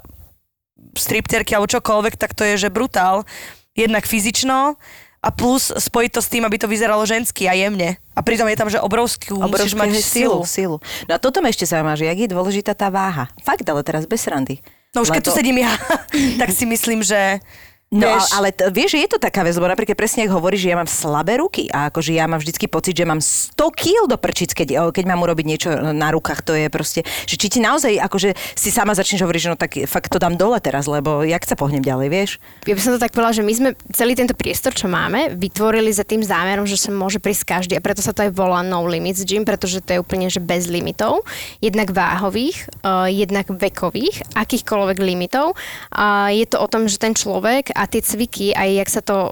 [0.94, 3.26] stripterky alebo čokoľvek, tak to je, že brutál.
[3.76, 4.80] Jednak fyzično
[5.20, 8.00] a plus spojiť to s tým, aby to vyzeralo žensky a jemne.
[8.16, 10.46] A pritom je tam, že obrovský, musíš mať silu.
[10.48, 10.78] silu.
[11.10, 13.28] No a toto ma ešte zaujíma, že jak je dôležitá tá váha.
[13.44, 14.62] Fakt, ale teraz bez srandy.
[14.96, 15.76] No už keď tu Lebo- sedím ja,
[16.42, 17.44] tak si myslím, že
[17.96, 20.68] No vieš, ale, to, vieš, že je to taká vec, lebo napríklad presne, ako hovoríš,
[20.68, 24.12] že ja mám slabé ruky a akože ja mám vždycky pocit, že mám 100 kg
[24.12, 27.60] do prčic, keď, keď mám urobiť niečo na rukách, to je proste, že či ti
[27.64, 31.24] naozaj, akože si sama začneš hovoriť, že no tak fakt to dám dole teraz, lebo
[31.24, 32.30] jak sa pohnem ďalej, vieš?
[32.68, 35.96] Ja by som to tak povedala, že my sme celý tento priestor, čo máme, vytvorili
[35.96, 38.84] za tým zámerom, že sa môže prísť každý a preto sa to aj volá No
[38.84, 41.24] Limits Gym, pretože to je úplne že bez limitov,
[41.64, 45.56] jednak váhových, uh, jednak vekových, akýchkoľvek limitov.
[45.96, 49.18] A je to o tom, že ten človek a tie cviky, aj jak sa to
[49.18, 49.32] uh,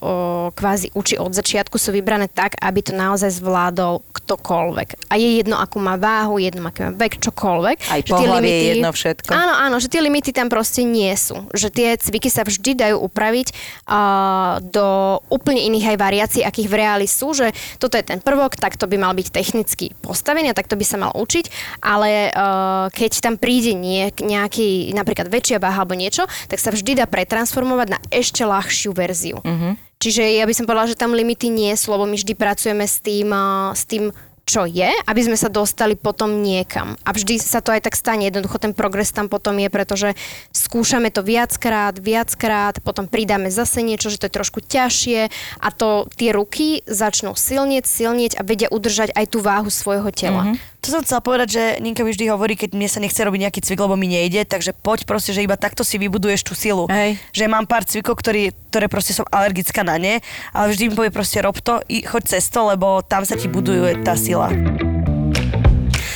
[0.58, 5.08] kvázi učí od začiatku, sú vybrané tak, aby to naozaj zvládol ktokoľvek.
[5.08, 7.78] A je jedno, akú má váhu, jedno, aký má vek, čokoľvek.
[7.88, 9.32] Aj Že tie pohlavie je jedno všetko.
[9.32, 11.46] Áno, áno, že tie limity tam proste nie sú.
[11.54, 13.48] Že tie cviky sa vždy dajú upraviť
[13.86, 18.58] uh, do úplne iných aj variácií, akých v reáli sú, že toto je ten prvok,
[18.58, 22.90] tak to by mal byť technicky postavený a takto by sa mal učiť, ale uh,
[22.90, 27.88] keď tam príde nie, nejaký, napríklad väčšia váha alebo niečo, tak sa vždy dá pretransformovať
[27.92, 29.40] na ešte ľahšiu verziu.
[29.40, 29.74] Uh-huh.
[29.98, 33.00] Čiže ja by som povedala, že tam limity nie sú, lebo my vždy pracujeme s
[33.00, 34.12] tým, uh, s tým
[34.44, 37.00] čo je, aby sme sa dostali potom niekam.
[37.08, 38.28] A vždy sa to aj tak stane.
[38.28, 40.10] Jednoducho ten progres tam potom je, pretože
[40.52, 45.32] skúšame to viackrát, viackrát, potom pridáme zase niečo, že to je trošku ťažšie
[45.64, 50.52] a to tie ruky začnú silnieť, silnieť a vedia udržať aj tú váhu svojho tela.
[50.52, 50.73] Mm-hmm.
[50.84, 53.64] To som chcela povedať, že Ninka mi vždy hovorí, keď mne sa nechce robiť nejaký
[53.64, 56.92] cvik, lebo mi nejde, takže poď proste, že iba takto si vybuduješ tú silu.
[56.92, 57.16] Hej.
[57.32, 60.20] Že mám pár cvikov, ktorý, ktoré proste som alergická na ne,
[60.52, 63.48] ale vždy mi povie proste rob to, i choď cez to, lebo tam sa ti
[63.48, 64.52] buduje tá sila.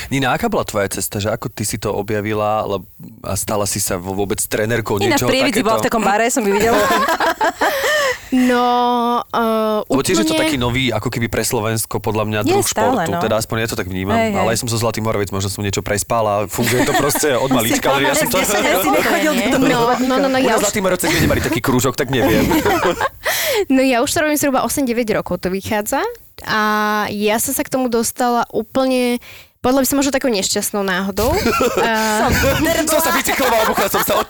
[0.07, 2.63] Nina, aká bola tvoja cesta, že ako ty si to objavila
[3.21, 5.67] a stala si sa vôbec trénerkou Ináč niečoho prievidzi takéto?
[5.67, 6.79] bola v takom bare, som ju videla.
[8.27, 8.67] No,
[9.23, 12.51] uh, Lebo tiež je to úplne- taký nový, ako keby pre Slovensko, podľa mňa, Je
[12.51, 13.11] druh stále, športu.
[13.15, 13.23] no.
[13.23, 14.19] Teda aspoň ja to tak vnímam.
[14.19, 14.39] Hej, hej.
[14.43, 17.47] Ale ja som zo Zlatý Moravec, možno som niečo prespal a funguje to proste od
[17.55, 17.87] malička.
[17.87, 18.43] ale ja som to...
[19.63, 22.43] No, no, no, no, ja už, Zlatý Moravec sme nemali taký krúžok, tak neviem.
[23.73, 26.03] no ja už to robím zhruba 8-9 rokov, to vychádza.
[26.43, 26.59] A
[27.09, 29.23] ja som sa k tomu dostala úplne
[29.67, 31.27] podľa by som možno takou nešťastnou náhodou.
[31.35, 32.31] uh,
[32.87, 34.23] Som sa bicykloval, buchla som sa o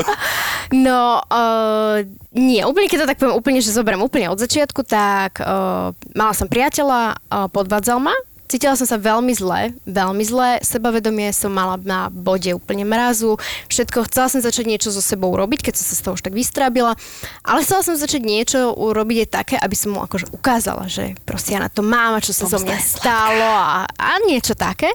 [0.88, 2.00] no, uh,
[2.32, 6.32] nie, úplne, keď to tak poviem, úplne, že zoberiem úplne od začiatku, tak uh, mala
[6.32, 8.16] som priateľa, uh, podvádzal ma,
[8.50, 13.38] Cítila som sa veľmi zle, veľmi zle, sebavedomie som mala na bode úplne mrazu,
[13.70, 16.34] všetko, chcela som začať niečo so sebou robiť, keď som sa z toho už tak
[16.34, 16.98] vystrábila,
[17.46, 21.54] ale chcela som začať niečo urobiť aj také, aby som mu akože ukázala, že proste
[21.54, 24.90] ja na to mám a čo sa zo mňa stalo a, a niečo také.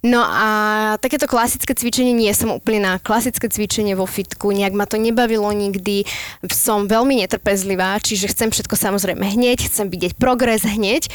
[0.00, 0.48] No a
[0.96, 5.52] takéto klasické cvičenie, nie som úplne na klasické cvičenie vo fitku, nejak ma to nebavilo
[5.52, 6.08] nikdy,
[6.48, 11.12] som veľmi netrpezlivá, čiže chcem všetko samozrejme hneď, chcem vidieť progres hneď.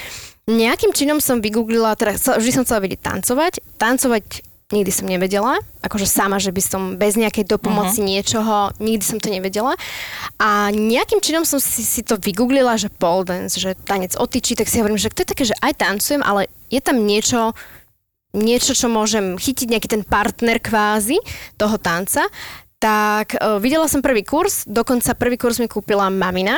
[0.49, 3.61] Nejakým činom som vygooglila, teda vždy som chcela vedieť tancovať.
[3.77, 8.09] Tancovať nikdy som nevedela, akože sama, že by som bez nejakej dopomoci uh-huh.
[8.09, 9.73] niečoho, nikdy som to nevedela.
[10.37, 14.69] A nejakým činom som si, si to vygooglila, že pole dance, že tanec otyčí, tak
[14.69, 17.57] si hovorím, že to je také, že aj tancujem, ale je tam niečo,
[18.37, 21.17] niečo, čo môžem chytiť, nejaký ten partner kvázi
[21.57, 22.29] toho tanca.
[22.77, 26.55] Tak uh, videla som prvý kurz, dokonca prvý kurz mi kúpila mamina,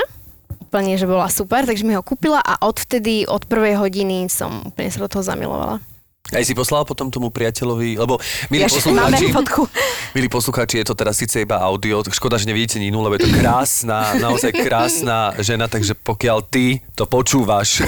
[0.58, 4.90] úplne, že bola super, takže mi ho kúpila a odvtedy, od prvej hodiny som úplne
[4.90, 5.84] sa do toho zamilovala.
[6.32, 8.16] Aj si poslala potom tomu priateľovi, lebo
[8.48, 9.36] milí Ja poslucháči,
[10.16, 13.32] milí poslucháči, je to teraz síce iba audio, škoda, že nevidíte Ninu, lebo je to
[13.36, 17.84] krásna, naozaj krásna žena, takže pokiaľ ty to počúvaš,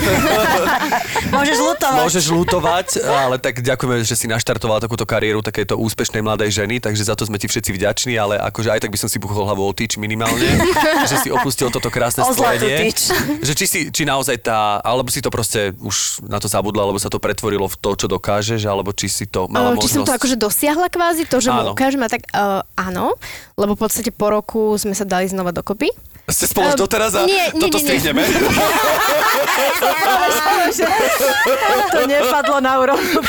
[1.34, 2.00] Môžeš lutovať.
[2.04, 7.08] môžeš lutovať, ale tak ďakujeme, že si naštartovala takúto kariéru takéto úspešnej mladej ženy, takže
[7.08, 9.64] za to sme ti všetci vďační, ale akože aj tak by som si buchol hlavu
[9.64, 10.60] o tyč minimálne,
[11.10, 13.00] že si opustil toto krásne tyč.
[13.40, 17.00] Že či, si, či naozaj tá, alebo si to proste už na to zabudla, alebo
[17.00, 20.02] sa to pretvorilo v to, čo dokážeš, alebo či si to mala Uh, či som
[20.02, 20.18] to možnosť.
[20.18, 21.70] akože dosiahla kvázi, to, že Áno.
[21.70, 23.14] mu ukážem a tak uh, áno,
[23.54, 25.94] lebo v podstate po roku sme sa dali znova dokopy.
[26.26, 28.24] Ste spolu Ehm, doteraz a nie, nie, toto nie, strihneme.
[31.92, 33.20] To nepadlo na úrovnu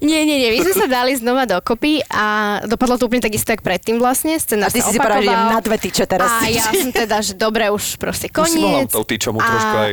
[0.00, 2.24] Nie, nie, nie, my sme sa dali znova dokopy a
[2.64, 4.34] dopadlo to úplne takisto, jak predtým vlastne.
[4.34, 6.30] A Scenár ty sa si si povedala, že idem na dve tyče teraz.
[6.30, 8.88] A ja som teda, že dobre, už proste Už si koniec.
[8.88, 9.92] tou tyčou mu trošku aj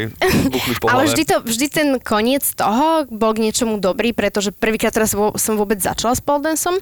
[0.78, 5.12] po Ale vždy, to, vždy ten koniec toho bol k niečomu dobrý, pretože prvýkrát teraz
[5.12, 6.78] vo- som vôbec začala s pole danceom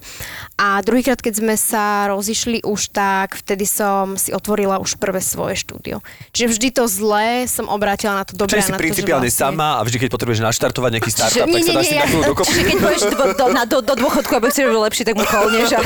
[0.56, 5.56] a druhýkrát, keď sme sa rozišli už tak, vtedy som si otvorila už prvé svoje
[5.56, 6.00] štúdio.
[6.32, 9.46] Čiže vždy to zlé som obrátila na to dobré Čiže si a principiálne vlastne...
[9.52, 12.08] sama a vždy, keď potrebuješ naštartovať nejaký startup, nie, tak sa nie, dáš nie, ja-
[12.08, 12.48] na dokopy.
[12.50, 12.76] Čiže keď
[13.06, 15.70] pôjdeš do, do, na, do, do dôchodku a budeš si robiť lepšie, tak mu kolneš.
[15.78, 15.80] A...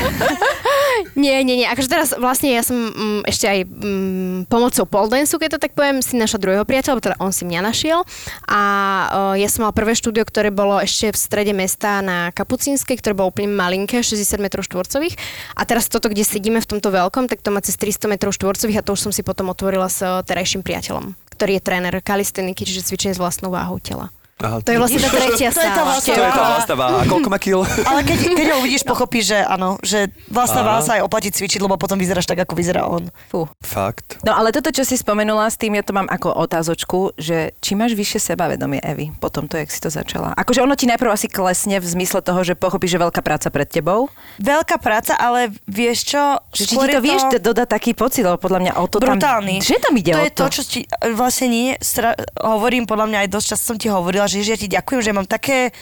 [1.16, 1.68] Nie, nie, nie.
[1.68, 5.72] Akože teraz vlastne ja som mm, ešte aj mm, pomocou pole dance keď to tak
[5.72, 8.04] poviem, si našla druhého priateľa, teda on si mňa našiel.
[8.46, 8.60] A
[9.08, 13.16] uh, ja som mala prvé štúdio, ktoré bolo ešte v strede mesta na Kapucínskej, ktoré
[13.16, 15.14] bolo úplne malinké, 60 m štvorcových.
[15.56, 18.78] A teraz toto, kde sedíme v tomto veľkom, tak to má cez 300 m štvorcových
[18.80, 22.68] a to už som si potom otvorila s uh, terajším priateľom ktorý je tréner kalisteniky,
[22.68, 24.12] čiže cvičenie s vlastnou váhou tela.
[24.40, 25.86] Aha, To je vlastne tá tretia To je tá sála.
[25.86, 26.96] vlastná to je tá vlastná váha.
[26.96, 27.60] A koľko má kil?
[27.62, 31.60] Ale keď, keď ho uvidíš, pochopíš, že áno, že vlastná váha sa aj oplatí cvičiť,
[31.60, 33.12] lebo potom vyzeráš tak, ako vyzerá on.
[33.28, 33.44] Fú.
[33.60, 34.16] Fakt.
[34.22, 37.76] No ale toto, čo si spomenula, s tým ja to mám ako otázočku, že či
[37.76, 40.32] máš vyššie sebavedomie, Evi, po tomto, jak si to začala.
[40.34, 43.68] Akože ono ti najprv asi klesne v zmysle toho, že pochopíš, že veľká práca pred
[43.68, 44.08] tebou.
[44.40, 46.22] Veľká práca, ale vieš čo?
[46.50, 49.60] Že či ti to je vieš dodať taký pocit, lebo podľa mňa o to brutálny.
[49.60, 49.66] tam...
[49.68, 50.80] Že tam ide to o je to, čo ti
[51.12, 54.70] vlastne nie, stra- hovorím, podľa mňa aj dosť často som ti hovorila, že ja ti
[54.70, 55.74] ďakujem, že mám také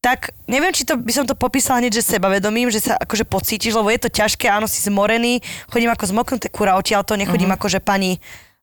[0.00, 3.76] tak neviem, či to by som to popísala hneď, že sebavedomím, že sa akože pocítiš,
[3.76, 7.60] lebo je to ťažké, áno, si zmorený, chodím ako zmoknuté kura odtiaľ to, nechodím uh-huh.
[7.60, 8.16] akože pani,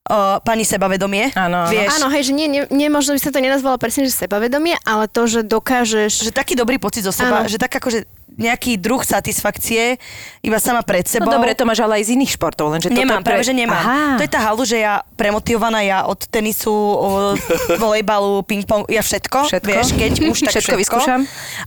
[0.09, 1.37] uh, pani sebavedomie.
[1.37, 1.69] Áno, áno.
[1.69, 4.81] vieš, Áno, hej, že nie, nie, nie, možno by som to nenazvala presne, že sebavedomie,
[4.81, 6.25] ale to, že dokážeš...
[6.25, 7.49] že taký dobrý pocit zo seba, Áno.
[7.49, 9.97] že tak akože nejaký druh satisfakcie
[10.43, 11.31] iba sama pred sebou.
[11.31, 13.33] No dobre, to máš ale aj z iných športov, lenže toto Nemám, pre...
[13.33, 13.79] práve že nemám.
[13.81, 14.19] Aha.
[14.19, 17.33] To je tá halu, že ja premotivovaná, ja od tenisu, o,
[17.81, 19.67] volejbalu, ping-pong, ja všetko, Všetko?
[19.67, 20.81] vieš, keď už tak Všetko všetko.
[20.85, 21.19] vyskúšam?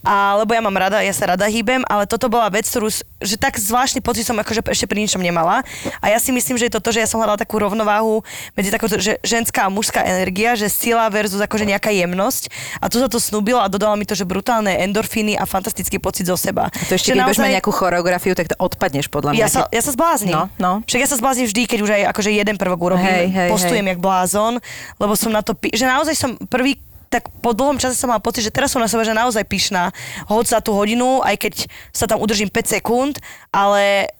[0.06, 2.86] A, lebo ja mám rada, ja sa rada hýbem, ale toto bola vec, ktorú,
[3.20, 5.60] že tak zvláštny pocit som akože ešte pri ničom nemala.
[6.00, 8.24] A ja si myslím, že je to to, že ja som hľadala takú rovnováhu
[8.56, 12.48] medzi takou, že ženská a mužská energia, že sila versus akože nejaká jemnosť.
[12.80, 16.26] A tu sa to snúbilo a dodala mi to, že brutálne endorfíny a fantastický pocit
[16.26, 16.72] zo seba.
[16.88, 19.40] To ešte, keď budeš mať nejakú choreografiu, tak to odpadneš podľa mňa.
[19.40, 20.32] ja sa, ja sa zbláznim.
[20.32, 20.72] No, no.
[20.88, 23.84] Však ja sa zbláznim vždy, keď už aj akože jeden prvok urobím, Hej, hej, postujem
[23.84, 23.92] hej.
[23.94, 24.58] jak blázon,
[24.96, 26.80] lebo som na to, pi- že naozaj som prvý
[27.10, 29.90] tak po dlhom čase som mala pocit, že teraz som na seba že naozaj pyšná.
[30.30, 31.54] Hoď za tú hodinu, aj keď
[31.90, 33.18] sa tam udržím 5 sekúnd,
[33.50, 34.14] ale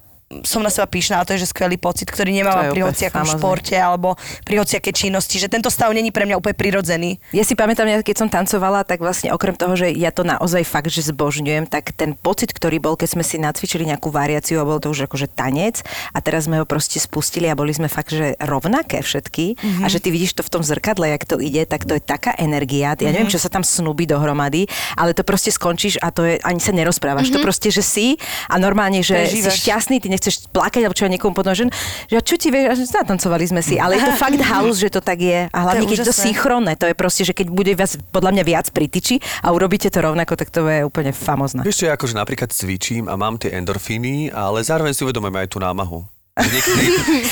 [0.47, 3.75] som na seba pyšná a to je, že skvelý pocit, ktorý je pri hociakom športe
[3.75, 4.15] alebo
[4.47, 7.19] pri hociakej činnosti, že tento stav není pre mňa úplne prirodzený.
[7.35, 10.63] Ja si pamätám, ja keď som tancovala, tak vlastne okrem toho, že ja to naozaj
[10.63, 14.69] fakt, že zbožňujem, tak ten pocit, ktorý bol, keď sme si nacvičili nejakú variáciu a
[14.69, 15.83] bol to už akože tanec
[16.15, 19.83] a teraz sme ho proste spustili a boli sme fakt, že rovnaké všetky mm-hmm.
[19.83, 22.39] a že ty vidíš to v tom zrkadle, jak to ide, tak to je taká
[22.39, 22.95] energia.
[22.95, 26.63] Ja neviem, čo sa tam snúbi dohromady, ale to proste skončíš a to je, ani
[26.63, 27.35] sa nerozprávaš.
[27.35, 27.43] Mm-hmm.
[27.43, 28.15] To proste, že si
[28.47, 31.73] a normálne, že si šťastný, ty nechceš plakať alebo čo ja niekomu potom, že,
[32.13, 35.49] čo ti vieš, zatancovali sme si, ale je to fakt halus, že to tak je.
[35.49, 36.25] A hlavne, keď je to úžasné.
[36.29, 40.05] synchronné, to je proste, že keď bude viac, podľa mňa viac pritiči a urobíte to
[40.05, 41.65] rovnako, tak to je úplne famozné.
[41.65, 45.49] Vieš čo, ja akože napríklad cvičím a mám tie endorfíny, ale zároveň si uvedomujem aj
[45.49, 46.20] tú námahu.
[46.41, 46.85] Že niekedy,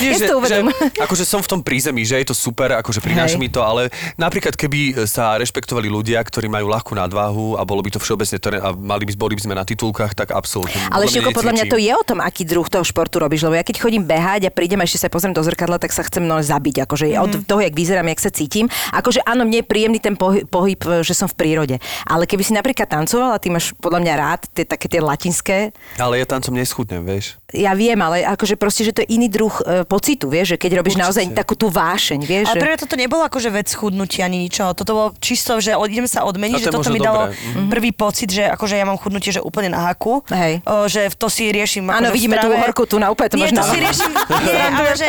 [0.02, 0.66] nie, uvedom.
[0.74, 3.42] že, akože som v tom prízemí, že je to super, akože prináša Hej.
[3.42, 7.94] mi to, ale napríklad keby sa rešpektovali ľudia, ktorí majú ľahkú nadváhu a bolo by
[7.94, 10.76] to všeobecne to, a mali by, boli by sme na titulkách, tak absolútne.
[10.90, 13.64] Ale všetko podľa mňa to je o tom, aký druh toho športu robíš, lebo ja
[13.64, 16.42] keď chodím behať a prídem a ešte sa pozriem do zrkadla, tak sa chcem no
[16.42, 17.22] zabiť, akože mm.
[17.22, 18.66] od toho, jak vyzerám, jak sa cítim.
[18.90, 21.76] Akože áno, mne je príjemný ten pohyb, pohyb, že som v prírode.
[22.04, 26.20] Ale keby si napríklad tancovala, ty máš podľa mňa rád tie také tie latinské, Ale
[26.20, 27.38] ja tancom neschudnem, vieš.
[27.48, 30.84] Ja viem, ale akože proste, že to je iný druh e, pocitu, vieš, že keď
[30.84, 31.04] robíš Určite.
[31.08, 32.60] naozaj takú tú vášeň, vieš, Ale že...
[32.60, 34.76] pre mňa toto nebolo akože vec chudnutia ani ničoho.
[34.76, 37.40] Toto bolo čisto, že idem sa odmeniť, to že toto mi dalo dobré.
[37.56, 37.68] Mhm.
[37.72, 40.20] prvý pocit, že akože ja mám chudnutie, že úplne na haku.
[40.28, 40.60] Hej.
[40.68, 42.60] O, že to si riešim Áno, akože vidíme tú strave.
[42.60, 44.12] horku tu na úplne, to Nie, to si riešim,
[44.44, 45.08] nie, ale že,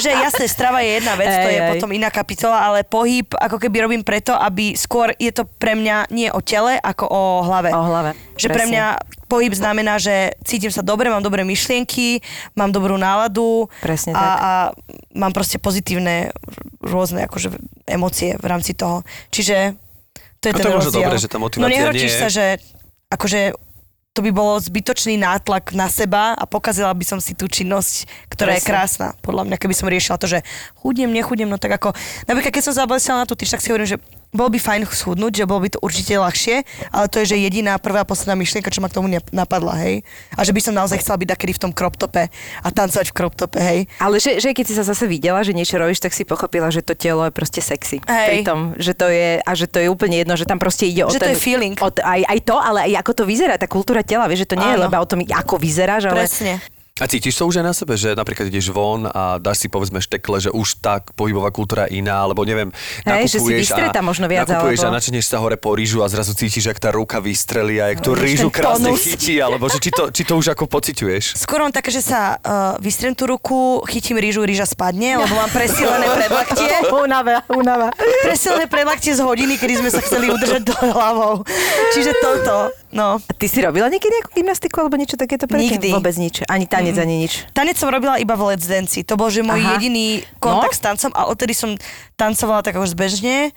[0.00, 1.70] že jasné, strava je jedna vec, to Hej, je hej.
[1.76, 6.08] potom iná kapitola, ale pohyb ako keby robím preto, aby skôr je to pre mňa
[6.08, 7.68] nie o tele, ako o hlave.
[7.76, 8.72] O hlave, Že pre presne.
[8.72, 8.86] mňa
[9.26, 14.36] pohyb znamená, že cítim sa dobre, mám dobré myšlienky, mám dobrú náladu Presne a, tak.
[14.38, 14.50] a
[15.12, 16.30] mám proste pozitívne
[16.78, 17.50] rôzne akože
[17.84, 19.02] emócie v rámci toho.
[19.28, 19.74] Čiže
[20.38, 21.04] to je A to ten je možno rozdiel.
[21.04, 22.58] dobré, že tá motivácia No nie je- sa, že
[23.08, 23.40] akože
[24.10, 28.56] to by bolo zbytočný nátlak na seba a pokazila by som si tú činnosť, ktorá
[28.56, 28.70] je Presne.
[28.72, 29.08] krásna.
[29.20, 30.40] Podľa mňa, keby som riešila to, že
[30.74, 31.92] chudnem, nechudnem, no tak ako...
[32.24, 34.00] Napríklad, keď som zabalisila na tú tyč, tak si hovorím, že
[34.34, 36.62] bolo by fajn schudnúť, že bolo by to určite ľahšie,
[36.92, 40.04] ale to je, že jediná prvá posledná myšlienka, čo ma k tomu napadla, hej.
[40.36, 43.14] A že by som naozaj chcela byť takedy v tom crop tope a tancovať v
[43.16, 43.88] crop tope, hej.
[44.02, 46.84] Ale že, že keď si sa zase videla, že niečo robíš, tak si pochopila, že
[46.84, 48.04] to telo je proste sexy.
[48.04, 48.28] Hej.
[48.28, 51.06] Pri tom, že to je, a že to je úplne jedno, že tam proste ide
[51.06, 51.34] o Že to ten...
[51.34, 51.74] je feeling.
[51.80, 54.60] O, aj, aj to, ale aj ako to vyzerá, tá kultúra tela, vieš, že to
[54.60, 54.84] nie je Áno.
[54.86, 56.28] len o tom, ako vyzeráš, ale...
[56.28, 56.60] Presne.
[56.96, 60.00] A cítiš to už aj na sebe, že napríklad ideš von a dáš si povedzme
[60.00, 62.72] štekle, že už tak pohybová kultúra je iná, alebo neviem,
[63.04, 66.00] Hej, že si nakupuješ vystretá možno viac, nakupuješ alebo- a načneš sa hore po rýžu
[66.00, 69.04] a zrazu cítiš, jak tá ruka vystrelí a jak tú rýžu krásne tónus.
[69.04, 71.36] chytí, alebo že či to, či to už ako pociťuješ.
[71.36, 75.52] Skôr mám také, že sa uh, vystriem tú ruku, chytím rýžu, rýža spadne, lebo mám
[75.52, 76.72] presilené predlaktie.
[77.04, 77.92] Únava, únava.
[78.24, 81.44] Presilené predlaktie z hodiny, kedy sme sa chceli udržať do hlavou.
[81.92, 83.20] Čiže toto, no.
[83.20, 85.76] A ty si robila niekedy nejakú gymnastiku alebo niečo takéto predtým?
[85.76, 85.88] Nikdy.
[85.92, 86.40] Vôbec nič.
[86.48, 87.32] Ani tanec, ani nič.
[87.50, 89.00] Tanec som robila iba v Let's Dance.
[89.02, 89.78] To bol, že môj Aha.
[89.78, 90.78] jediný kontakt No.
[90.78, 91.74] s tancom a odtedy som
[92.14, 93.50] tancovala tak už zbežne.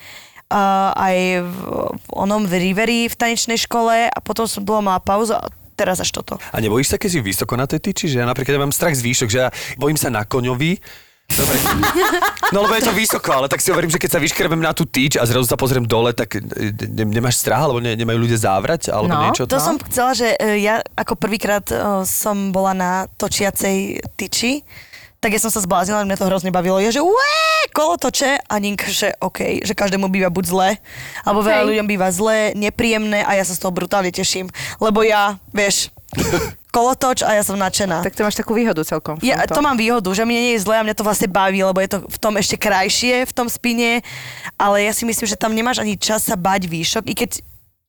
[0.49, 1.55] Uh, aj v,
[1.93, 5.45] v onom v Riveri v tanečnej škole a potom som dlho mala pauzu a
[5.77, 6.41] teraz až toto.
[6.49, 8.09] A nebojíš sa, keď si vysoko na tej tyči?
[8.09, 10.81] Že ja napríklad ja mám strach z výšok, že ja bojím sa na koňovi.
[11.29, 11.57] Dobre.
[12.51, 14.83] No lebo je to vysoko, ale tak si hovorím, že keď sa vyškrebem na tú
[14.83, 16.41] tyč a zrazu sa pozriem dole, tak e,
[16.73, 19.45] ne, nemáš strach, alebo ne, nemajú ľudia závrať, alebo No, niečo?
[19.45, 24.65] To som chcela, že e, ja ako prvýkrát e, som bola na točiacej tyči,
[25.19, 26.79] tak ja som sa zbláznila, mňa to hrozne bavilo.
[26.79, 27.35] Ja, že ué,
[27.75, 30.69] kolotoče a Ninka, že OK, že každému býva buď zle,
[31.27, 34.47] alebo veľa ľuďom býva zle, nepríjemné a ja sa z toho brutálne teším,
[34.79, 35.91] lebo ja, vieš,
[36.69, 38.05] kolotoč a ja som nadšená.
[38.05, 39.17] Tak to máš takú výhodu celkom.
[39.25, 41.81] Ja, to mám výhodu, že mne nie je zle a mňa to vlastne baví, lebo
[41.81, 44.05] je to v tom ešte krajšie, v tom spine,
[44.55, 47.31] ale ja si myslím, že tam nemáš ani čas sa bať výšok, i keď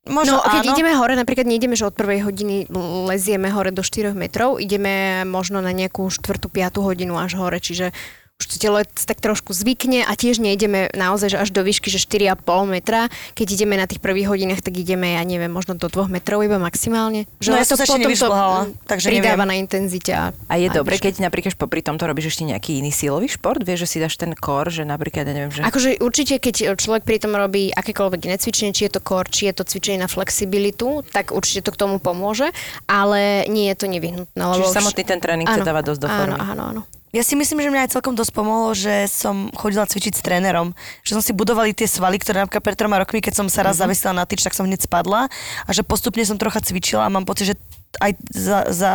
[0.08, 0.72] možno No, keď áno.
[0.72, 2.72] ideme hore, napríklad nejdeme, že od prvej hodiny
[3.04, 6.48] lezieme hore do 4 metrov, ideme možno na nejakú 4.
[6.48, 6.80] 5.
[6.80, 7.92] hodinu až hore, čiže
[8.40, 12.00] už to telo tak trošku zvykne a tiež nejdeme naozaj že až do výšky, že
[12.00, 13.12] 4,5 metra.
[13.36, 16.56] Keď ideme na tých prvých hodinách, tak ideme, ja neviem, možno do 2 metrov iba
[16.56, 17.28] maximálne.
[17.44, 19.50] No ja som sa ešte nevyšplhala, takže pridáva neviem.
[19.52, 20.12] na intenzite.
[20.16, 23.60] A, A je dobre, keď napríklad popri tomto robíš ešte nejaký iný silový šport?
[23.60, 25.60] Vieš, že si dáš ten kor, že napríklad, ja neviem, že...
[25.62, 29.52] Akože určite, keď človek pri tom robí akékoľvek iné cvičenie, či je to core, či
[29.52, 32.48] je to cvičenie na flexibilitu, tak určite to k tomu pomôže,
[32.88, 34.40] ale nie je to nevyhnutné.
[34.40, 36.40] Lebo Čiže už- samotný ten tréning ťa dáva dosť do formy.
[36.40, 36.82] Áno, áno, áno.
[37.10, 40.78] Ja si myslím, že mňa aj celkom dosť pomohlo, že som chodila cvičiť s trénerom.
[41.02, 43.78] Že som si budovali tie svaly, ktoré napríklad pred troma rokmi, keď som sa raz
[43.78, 43.82] Mhm.
[43.82, 45.26] zavesila na tyč, tak som hneď spadla.
[45.66, 47.54] A že postupne som trocha cvičila a mám pocit, že
[47.98, 48.92] aj za, za,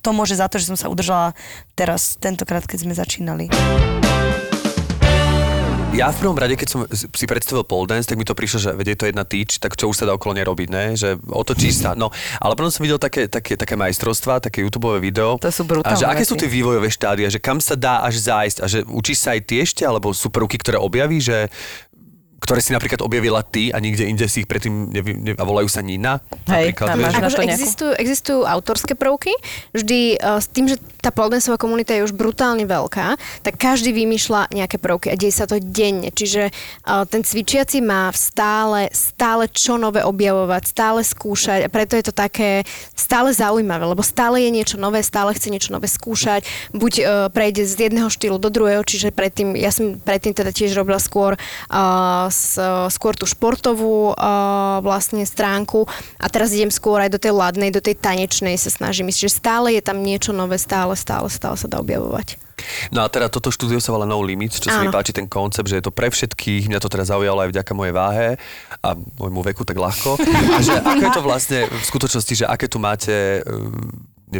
[0.00, 1.36] to môže za to, že som sa udržala
[1.76, 3.52] teraz, tentokrát, keď sme začínali.
[5.92, 8.70] Ja v prvom rade, keď som si predstavil pole dance, tak mi to prišlo, že
[8.72, 10.96] vedie to jedna týč, tak čo už sa dá okolo nej robiť, ne?
[10.96, 11.92] Že otočíš sa.
[11.92, 12.08] No,
[12.40, 15.36] ale potom som videl také, také, také majstrovstvá, také YouTube video.
[15.36, 18.24] To sú A brutálne že aké sú tie vývojové štádia, že kam sa dá až
[18.24, 21.52] zájsť a že učíš sa aj ty ešte, alebo sú prvky, ktoré objaví, že
[22.42, 25.70] ktoré si napríklad objavila ty a nikde inde si ich predtým nevy, ne, a volajú
[25.70, 26.18] sa Nina.
[26.50, 29.32] Hej, napríklad, tam vieš, máš že- na Akože existujú, existujú autorské prvky,
[29.70, 33.14] vždy uh, s tým, že tá poldensová komunita je už brutálne veľká,
[33.46, 36.10] tak každý vymýšľa nejaké prvky a deje sa to denne.
[36.10, 42.10] Čiže uh, ten cvičiaci má stále, stále čo nové objavovať, stále skúšať a preto je
[42.10, 42.66] to také
[42.98, 46.42] stále zaujímavé, lebo stále je niečo nové, stále chce niečo nové skúšať,
[46.74, 50.74] buď uh, prejde z jedného štýlu do druhého, čiže predtým, ja som predtým teda tiež
[50.74, 52.31] robila skôr, uh,
[52.90, 55.84] skôr tú športovú uh, vlastne stránku
[56.16, 59.36] a teraz idem skôr aj do tej ladnej, do tej tanečnej sa snažím ísť, že
[59.38, 62.40] stále je tam niečo nové, stále, stále, stále sa dá objavovať.
[62.94, 65.66] No a teda toto štúdio sa volá No Limits, čo sa mi páči ten koncept,
[65.66, 68.28] že je to pre všetkých, mňa to teda zaujalo aj vďaka mojej váhe
[68.82, 70.20] a môjmu veku tak ľahko.
[70.54, 73.42] A že je to vlastne v skutočnosti, že aké tu máte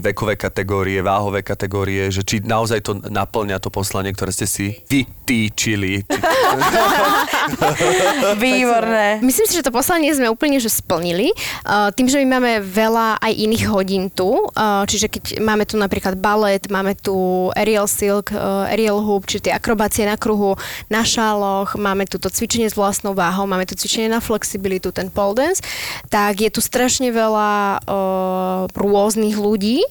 [0.00, 6.06] vekové kategórie, váhové kategórie, že či naozaj to naplňa to poslanie, ktoré ste si vytýčili.
[8.42, 9.20] Výborné.
[9.20, 11.32] Myslím si, že to poslanie sme úplne že splnili.
[11.64, 15.76] Uh, tým, že my máme veľa aj iných hodín tu, uh, čiže keď máme tu
[15.80, 20.54] napríklad balet, máme tu aerial silk, uh, aerial hoop, čiže tie akrobácie na kruhu,
[20.92, 25.10] na šáloch, máme tu to cvičenie s vlastnou váhou, máme tu cvičenie na flexibilitu, ten
[25.10, 25.64] pole dance,
[26.12, 29.81] tak je tu strašne veľa uh, rôznych ľudí.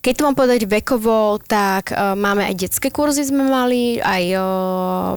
[0.00, 5.14] Keď to mám povedať vekovo, tak uh, máme aj detské kurzy sme mali, aj uh,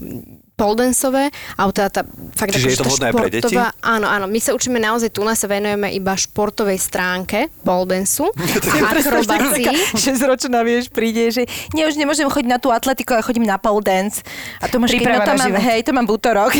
[0.59, 2.01] poldensové, alebo teda tá,
[2.35, 3.55] fakt Čiže akože je to vhodné pre deti?
[3.79, 8.27] Áno, áno, my sa učíme naozaj, tu nás sa venujeme iba športovej stránke poldensu,
[8.91, 9.95] akrobácii.
[9.95, 13.79] 6-ročná, vieš, príde, že nie, už nemôžem chodiť na tú atletiku, ale chodím na pole
[13.79, 14.19] dance.
[14.59, 15.63] A to máš, keď, no to mám, život.
[15.63, 16.51] hej, to mám útorok.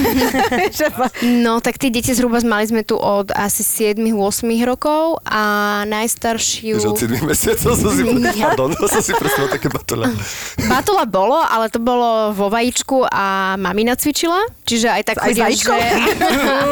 [0.72, 0.88] Že
[1.44, 4.16] No, tak tí deti zhruba mali sme tu od asi 7-8
[4.64, 5.42] rokov a
[5.90, 6.80] najstaršiu...
[6.80, 8.04] Už od 7 mesiacov som si...
[8.46, 10.08] Pardon, som si prosím také batole.
[10.70, 15.48] Batola bolo, ale to bolo vo vajíčku a mamina cvičila, čiže aj tak Aj chodia,
[15.50, 15.78] že...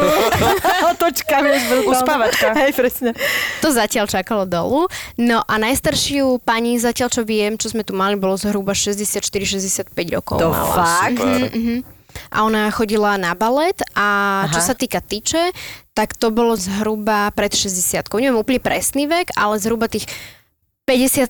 [0.94, 1.62] Otočka, vieš.
[1.88, 2.52] Uspávačka.
[2.54, 3.10] Hej, presne.
[3.64, 4.86] To zatiaľ čakalo dolu.
[5.16, 10.38] No a najstaršiu pani zatiaľ, čo viem, čo sme tu mali, bolo zhruba 64-65 rokov.
[10.38, 10.74] To mala.
[10.74, 11.18] fakt?
[11.18, 11.82] Super.
[12.32, 14.68] A ona chodila na balet a čo Aha.
[14.72, 15.52] sa týka tyče,
[15.92, 20.08] tak to bolo zhruba pred 60 Neviem úplne presný vek, ale zhruba tých
[20.88, 21.28] 57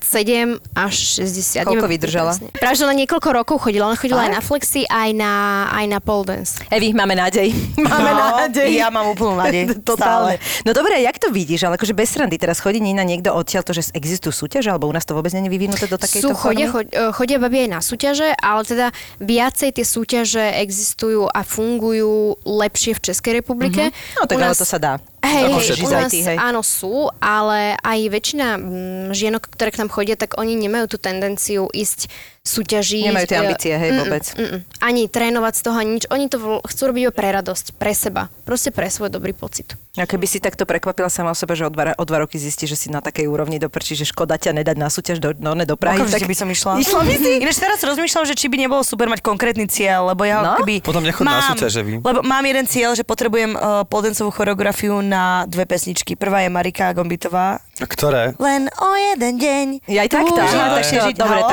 [0.72, 1.66] až 60.
[1.66, 2.32] Koľko Neviem vydržala?
[2.38, 3.90] že ona niekoľko rokov chodila.
[3.90, 4.30] Ona chodila Fakt?
[4.30, 5.32] aj na flexi, aj na,
[5.74, 6.62] aj na pole dance.
[6.70, 7.50] Evi, máme nádej.
[7.88, 8.68] Máme No, nádej.
[8.70, 9.74] ja mám úplnú nádej.
[9.88, 10.38] Totálne.
[10.62, 11.66] No dobre, jak to vidíš?
[11.66, 14.94] Ale akože bez srandy teraz chodí na niekto odtiaľ to, že existujú súťaže, alebo u
[14.94, 16.86] nás to vôbec nie je vyvinuté do takejto Sú, chodia, formy?
[16.86, 18.86] chodia, chodia babi aj na súťaže, ale teda
[19.18, 23.90] viacej tie súťaže existujú a fungujú lepšie v Českej republike.
[24.14, 24.94] No tak U ale nás- to sa dá.
[25.18, 26.38] Hej, hej, u nás Aj ty, hej.
[26.38, 28.66] áno sú, ale aj väčšina mm,
[29.10, 32.10] žienok, ktoré k nám chodia, tak oni nemajú tú tendenciu ísť
[32.48, 33.04] súťažiť.
[33.06, 34.24] Nemajú tie e, ambície, hej, mm, vôbec.
[34.26, 34.60] mm, mm.
[34.80, 36.04] Ani trénovať z toho, ani nič.
[36.08, 38.32] Oni to chcú robiť iba pre radosť, pre seba.
[38.42, 39.76] Proste pre svoj dobrý pocit.
[39.94, 42.64] A keby si takto prekvapila sama o sebe, že o dva, o dva roky zistí,
[42.64, 45.66] že si na takej úrovni doprčí, že škoda ťa nedať na súťaž do, no, ne,
[45.66, 45.98] do Prahy.
[45.98, 46.78] Okamžite by som išla.
[46.78, 47.30] Išla by si?
[47.42, 50.54] Ináč teraz rozmýšľam, že či by nebolo super mať konkrétny cieľ, lebo ja No.
[50.56, 50.80] keby...
[50.80, 51.98] Potom nechod na súťaže, vy.
[51.98, 56.14] Lebo mám jeden cieľ, že potrebujem uh, poldencovú choreografiu na dve pesničky.
[56.14, 57.58] Prvá je Marika Gombitová.
[57.78, 58.38] A ktoré?
[58.38, 59.66] Len o jeden deň.
[59.90, 60.82] Ja aj tak tak tak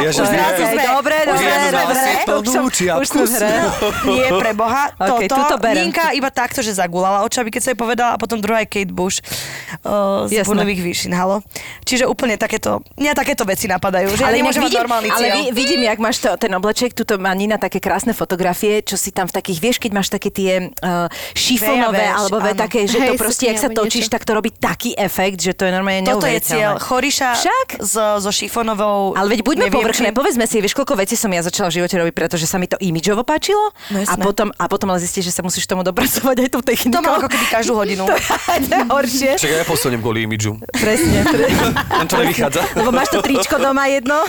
[0.05, 2.01] je- zrazu sme- Dobre, dobre, dobre.
[2.05, 3.01] hre.
[3.01, 3.53] Už som- hre.
[4.15, 4.93] Nie pre Boha.
[4.95, 5.89] Ok, Toto, berem.
[5.89, 8.93] Ninka iba takto, že zagulala očami, keď sa jej povedala a potom druhá je Kate
[8.93, 9.19] Bush
[9.85, 10.45] uh, z.
[10.45, 11.41] Burnových výšin, halo.
[11.83, 15.35] Čiže úplne takéto, mňa takéto veci napadajú, že ja inak nemôžem mať normálny ale cieľ.
[15.35, 19.09] vi, vidím, jak máš to, ten obleček, tuto má Nina také krásne fotografie, čo si
[19.09, 22.97] tam v takých, vieš, keď máš také tie uh, šifonové, Veja, alebo ve, také, že
[23.01, 24.15] to proste, jak sa točíš, niečo.
[24.15, 26.77] tak to robí taký efekt, že to je normálne Toto je cieľ.
[26.77, 27.67] Choriša Však?
[27.81, 29.13] so, so šifonovou...
[29.15, 32.13] Ale veď buďme povrchné, povedzme si, vieš, koľko vecí som ja začala v živote robiť,
[32.17, 35.45] pretože sa mi to imidžovo páčilo No a, potom, a potom ale zistíš, že sa
[35.45, 36.97] musíš tomu dopracovať aj tou technikou.
[36.97, 38.09] To mám ako keby každú hodinu.
[38.09, 39.31] to je horšie.
[39.37, 40.57] Však ja posuniem kvôli imidžu.
[40.73, 41.21] Presne.
[41.33, 41.53] pre-
[42.01, 42.61] Len to nevychádza.
[42.81, 44.25] Lebo máš to tričko doma jedno,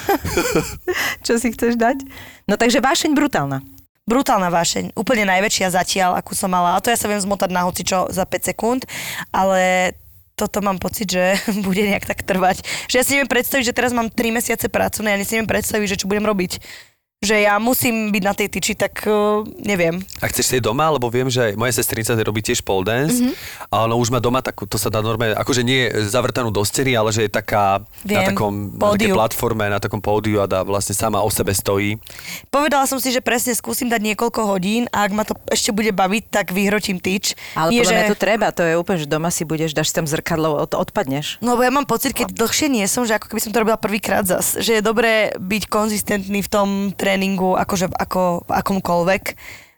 [1.24, 2.04] čo si chceš dať.
[2.44, 3.64] No takže vášeň brutálna.
[4.06, 6.78] Brutálna vášeň, úplne najväčšia zatiaľ, akú som mala.
[6.78, 8.86] A to ja sa viem zmotať na hocičo za 5 sekúnd,
[9.34, 9.90] ale
[10.36, 12.62] toto mám pocit, že bude nejak tak trvať.
[12.92, 15.48] Že ja si neviem predstaviť, že teraz mám 3 mesiace prácu, no ja si neviem
[15.48, 16.60] predstaviť, že čo budem robiť.
[17.24, 20.04] Že ja musím byť na tej tyči, tak uh, neviem.
[20.20, 23.72] A chceš si doma, lebo viem, že moja sestrica robí tiež pole dance mm-hmm.
[23.72, 26.60] a ona už má doma takú, to sa dá normálne, akože nie je zavrtanú do
[26.60, 29.14] steny, ale že je taká na Viem, takom na takej pódiu.
[29.16, 31.96] platforme, na takom pódiu a dá vlastne sama o sebe stojí.
[32.52, 35.96] Povedala som si, že presne skúsim dať niekoľko hodín a ak ma to ešte bude
[35.96, 37.32] baviť, tak vyhrotím tyč.
[37.56, 38.12] Ale Nie, podľa mňa že...
[38.12, 41.40] to treba, to je úplne, že doma si budeš, dáš si tam zrkadlo, od, odpadneš.
[41.40, 43.80] No lebo ja mám pocit, keď dlhšie nie som, že ako keby som to robila
[43.80, 47.14] prvýkrát zas, že je dobré byť konzistentný v tom tréningu,
[47.56, 49.24] akože ako akomkoľvek,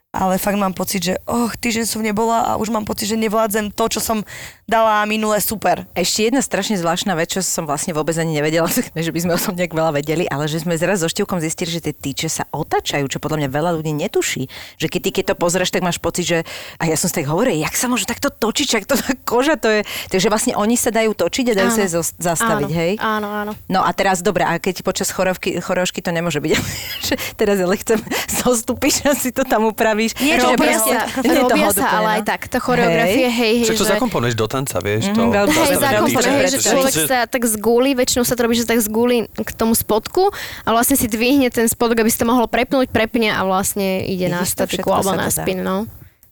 [0.09, 3.69] ale fakt mám pocit, že oh, týždeň som nebola a už mám pocit, že nevládzem
[3.69, 4.25] to, čo som
[4.65, 5.85] dala minule super.
[5.93, 8.65] Ešte jedna strašne zvláštna vec, čo som vlastne vôbec ani nevedela,
[9.05, 11.69] že by sme o tom nejak veľa vedeli, ale že sme zraz so Števkom zistili,
[11.69, 14.49] že tie tyče sa otačajú, čo podľa mňa veľa ľudí netuší.
[14.81, 16.37] Že keď ty keď to pozrieš, tak máš pocit, že
[16.81, 19.61] a ja som si tak hovorila, jak sa môže takto točiť, čak to tá koža
[19.61, 19.81] to je.
[20.09, 21.93] Takže vlastne oni sa dajú točiť a dajú sa Áno.
[22.01, 22.91] zos- zastaviť, áno, hej?
[22.97, 23.51] Áno, áno.
[23.69, 26.53] No a teraz, dobre, a keď počas chorovky, chorošky to nemôže byť,
[27.39, 28.01] teraz ale chcem
[28.41, 29.69] zostúpiš a si to tam
[29.99, 30.11] upravíš.
[30.23, 33.83] Nie, Že to robia sa, robia sa, ale aj tak, to choreografie, hej, hej, to
[33.83, 33.91] že...
[33.99, 35.21] zakomponuješ do tanca, vieš, to.
[35.27, 36.69] Mhm, veľmi to Hej, dobre, hej, že dobre.
[36.71, 40.31] človek sa tak zgúli, väčšinou sa to robí, že tak zgúli k tomu spodku
[40.63, 44.31] a vlastne si dvihne ten spodok, aby si to mohlo prepnúť, prepne a vlastne ide
[44.31, 45.85] na statiku alebo na spin, no.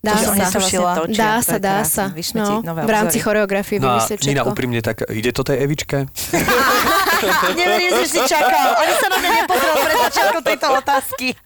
[0.08, 0.42] Dá To som sa.
[0.48, 0.84] netušila.
[0.88, 2.04] vlastne točia, Dá sa, dá sa.
[2.34, 3.26] No, v rámci obzory.
[3.28, 4.50] choreografie No vymyslieť Nina, všetko.
[4.50, 5.98] úprimne, tak ide to tej Evičke?
[7.60, 8.68] Neverím, že si čakal.
[8.74, 11.28] Ani sa na mňa nepozrel pred začiatkom tejto otázky.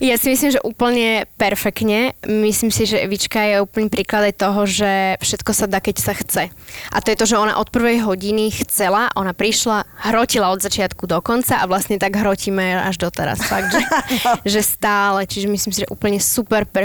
[0.00, 2.16] Ja si myslím, že úplne perfektne.
[2.24, 4.90] Myslím si, že Evička je úplný príklad aj toho, že
[5.20, 6.48] všetko sa dá, keď sa chce.
[6.88, 11.06] A to je to, že ona od prvej hodiny chcela, ona prišla, hrotila od začiatku
[11.06, 13.44] do konca a vlastne tak hrotíme až doteraz.
[13.44, 13.82] Fakt, že,
[14.58, 15.22] že stále.
[15.22, 16.81] Čiže myslím si, že úplne super, perfektne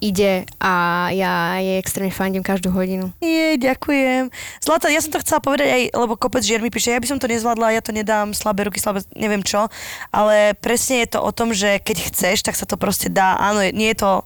[0.00, 0.72] ide a
[1.12, 3.12] ja jej extrémne fandím každú hodinu.
[3.20, 4.32] Nie, ďakujem.
[4.58, 7.18] Zlata, ja som to chcela povedať aj, lebo kopec žien mi píše, ja by som
[7.20, 9.68] to nezvládla, ja to nedám, slabé ruky, slabé, neviem čo,
[10.10, 13.36] ale presne je to o tom, že keď chceš, tak sa to proste dá.
[13.36, 14.24] Áno, je- nie je to,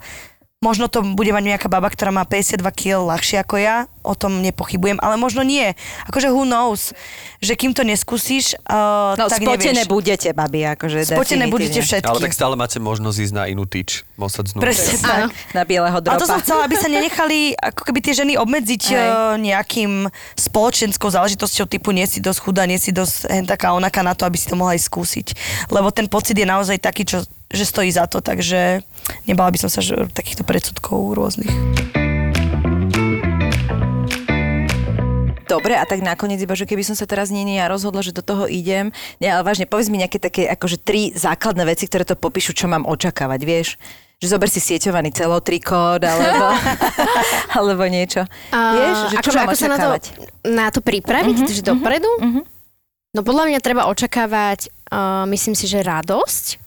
[0.64, 4.40] možno to bude mať nejaká baba, ktorá má 52 kg ľahšie ako ja, o tom
[4.40, 5.76] nepochybujem, ale možno nie.
[6.08, 6.96] Akože who knows,
[7.40, 9.92] že kým to neskúsiš, uh, No, tak spotené nevieš.
[9.92, 12.08] budete, babi, akože Spotené budete všetky.
[12.08, 14.04] Ale tak stále máte možnosť ísť na inú tyč.
[14.16, 14.64] Mosať znútra.
[14.70, 15.20] Presne tak.
[15.52, 16.20] Na bieleho A dropa.
[16.20, 18.96] to som chcela, aby sa nenechali ako keby tie ženy obmedziť uh,
[19.36, 20.06] nejakým
[20.38, 24.22] spoločenskou záležitosťou typu nie si dosť chudá, nie si dosť hen taká onaká na to,
[24.22, 25.26] aby si to mohla aj skúsiť.
[25.68, 28.80] Lebo ten pocit je naozaj taký, čo, že stojí za to, takže
[29.24, 31.52] nebala by som sa že, takýchto predsudkov rôznych.
[35.44, 38.16] Dobre, a tak nakoniec iba, že keby som sa teraz nie, nie, ja rozhodla, že
[38.16, 38.90] do toho idem.
[39.20, 42.66] Nie, ale vážne, povedz mi nejaké také, akože tri základné veci, ktoré to popíšu, čo
[42.66, 43.68] mám očakávať, vieš?
[44.18, 46.46] Že zober si sieťovaný celotrikód, alebo,
[47.60, 48.24] alebo niečo.
[48.50, 50.04] vieš, že čo akože mám ako sa na to, očakávať?
[50.48, 52.10] na to pripraviť, Mhm, uh-huh, že dopredu?
[52.18, 52.42] Uh-huh.
[53.14, 56.63] No podľa mňa treba očakávať, uh, myslím si, že radosť,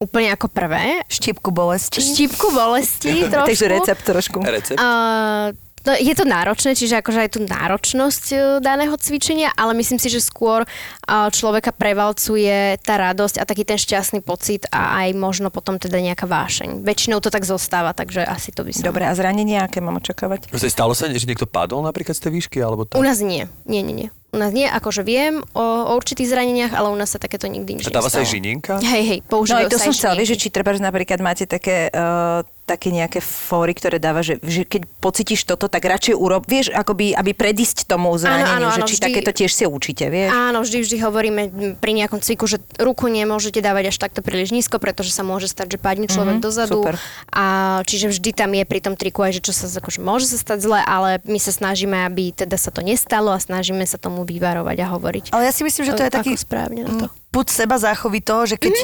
[0.00, 1.04] úplne ako prvé.
[1.12, 2.00] Štipku bolesti.
[2.00, 3.52] Štípku bolesti trošku.
[3.52, 4.36] Takže recept trošku.
[4.40, 4.80] Recept?
[4.80, 5.52] Uh,
[5.84, 10.08] to, je to náročné, čiže akože aj tú náročnosť uh, daného cvičenia, ale myslím si,
[10.08, 10.64] že skôr
[11.04, 16.24] človeka prevalcuje tá radosť a taký ten šťastný pocit a aj možno potom teda nejaká
[16.24, 16.80] vášeň.
[16.80, 18.88] Väčšinou to tak zostáva, takže asi to by som...
[18.88, 20.48] Dobre, a zranenia, aké mám očakávať?
[20.48, 22.56] Proste stalo sa, že niekto padol napríklad z tej výšky?
[22.64, 23.04] Alebo U tak?
[23.04, 23.44] nás nie.
[23.68, 24.08] Nie, nie, nie.
[24.30, 27.82] U nás nie, akože viem o, o určitých zraneniach, ale u nás sa takéto nikdy
[27.82, 28.78] nič dáva sa aj žinienka?
[28.78, 31.50] Hej, hej, No používajú aj to sa som chcela, vieš, či treba, že napríklad máte
[31.50, 36.44] také, uh, také nejaké fóry, ktoré dáva, že, že keď pocítiš toto, tak radšej urob,
[36.44, 40.06] vieš, akoby, aby predísť tomu zraneniu, áno, že áno, či vždy- takéto tiež si učíte,
[40.06, 40.30] vieš?
[40.30, 44.50] Áno, vždy, vždy hovoríme m, pri nejakom cviku, že ruku nemôžete dávať až takto príliš
[44.50, 46.78] nízko, pretože sa môže stať, že padne človek Mhm, dozadu.
[46.78, 46.94] super.
[47.28, 47.44] A
[47.84, 50.58] čiže vždy tam je pri tom triku aj, že čo sa akože môže sa stať
[50.60, 54.76] zle, ale my sa snažíme, aby teda sa to nestalo a snažíme sa tomu vyvarovať
[54.78, 55.24] a hovoriť.
[55.30, 57.06] Ale ja si myslím, že to je taký správne na to.
[57.06, 58.74] mm, put seba záchovy toho, že keď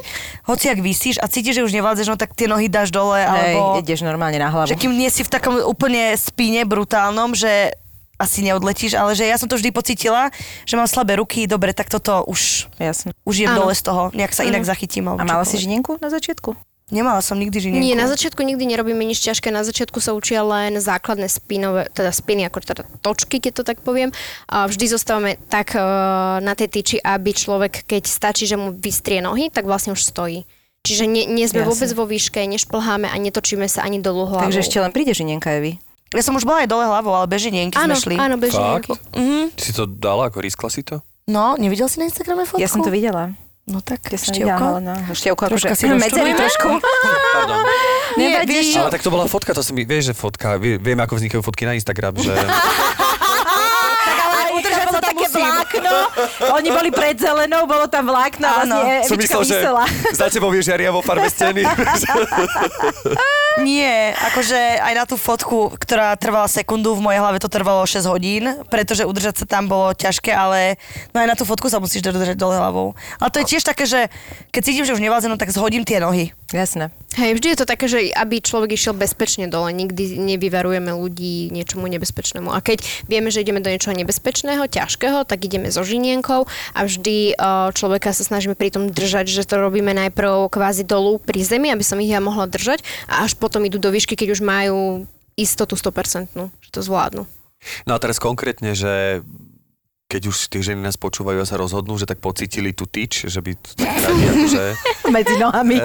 [0.46, 3.78] hociak vysíš a cítiš, že už nevládzeš, no tak tie nohy dáš dole, alebo...
[3.78, 4.70] Hej, ideš normálne na hlavu.
[4.70, 7.74] Že kým nie si v takom úplne spíne brutálnom, že
[8.16, 10.32] asi neodletíš, ale že ja som to vždy pocítila,
[10.64, 13.12] že mám slabé ruky, dobre, tak toto už, Jasne.
[13.28, 13.68] už jem Áno.
[13.68, 15.12] dole z toho, nejak sa inak zachytím.
[15.12, 16.56] A alebo mala si žinienku na začiatku?
[16.86, 17.82] Nemala som nikdy žinienku.
[17.82, 19.50] Nie, na začiatku nikdy nerobíme nič ťažké.
[19.50, 23.82] Na začiatku sa učia len základné spinové, teda spiny, ako teda točky, keď to tak
[23.82, 24.14] poviem.
[24.46, 29.18] A vždy zostávame tak uh, na tej tyči, aby človek, keď stačí, že mu vystrie
[29.18, 30.46] nohy, tak vlastne už stojí.
[30.86, 31.74] Čiže nie, nie sme Jasne.
[31.74, 34.46] vôbec vo výške, nešplháme a netočíme sa ani dolu hlavou.
[34.46, 35.82] Takže ešte len príde žinienka, Evi.
[36.14, 38.14] Ja som už bola aj dole hlavou, ale bez žinienky áno, sme šli.
[38.14, 38.62] áno, bežne.
[38.62, 38.94] Fakt?
[39.10, 39.58] Mhm.
[39.58, 41.02] Ty si to dala, ako riskla si to?
[41.26, 42.62] No, nevidel si na Instagrame fotku?
[42.62, 43.34] Ja som to videla.
[43.66, 44.78] No tak, števko.
[44.78, 44.94] no.
[45.10, 46.78] Štievko, akože si medzery trošku.
[47.34, 47.66] Pardon.
[48.14, 48.78] Nevadí.
[48.78, 51.42] Ale tak to bola fotka, to si mi, vieš, že fotka, vie- vieme, ako vznikajú
[51.42, 52.30] fotky na Instagram, že...
[55.78, 55.96] vlákno.
[56.52, 58.76] Oni boli pred zelenou, bolo tam vlákno a Áno.
[58.76, 59.84] vlastne Som Evička myslel, že vysela.
[60.12, 61.62] za tebou je žiaria vo farbe steny.
[63.56, 68.04] Nie, akože aj na tú fotku, ktorá trvala sekundu, v mojej hlave to trvalo 6
[68.04, 70.76] hodín, pretože udržať sa tam bolo ťažké, ale
[71.16, 72.92] no aj na tú fotku sa musíš držať dole hlavou.
[73.16, 74.12] Ale to je tiež také, že
[74.52, 76.36] keď cítim, že už nevládze, no tak zhodím tie nohy.
[76.54, 76.94] Jasné.
[77.18, 81.90] Hej, vždy je to také, že aby človek išiel bezpečne dole, nikdy nevyvarujeme ľudí niečomu
[81.90, 82.54] nebezpečnému.
[82.54, 87.34] A keď vieme, že ideme do niečoho nebezpečného, ťažkého, tak ideme so žinienkou a vždy
[87.34, 91.74] uh, človeka sa snažíme pri tom držať, že to robíme najprv kvázi dolu pri zemi,
[91.74, 95.08] aby som ich ja mohla držať a až potom idú do výšky, keď už majú
[95.34, 97.26] istotu 100%, že to zvládnu.
[97.90, 99.24] No a teraz konkrétne, že
[100.06, 103.42] keď už tie ženy nás počúvajú a sa rozhodnú, že tak pocítili tú tyč, že
[103.42, 104.64] by radi akože,
[105.10, 105.82] Medzi nohami.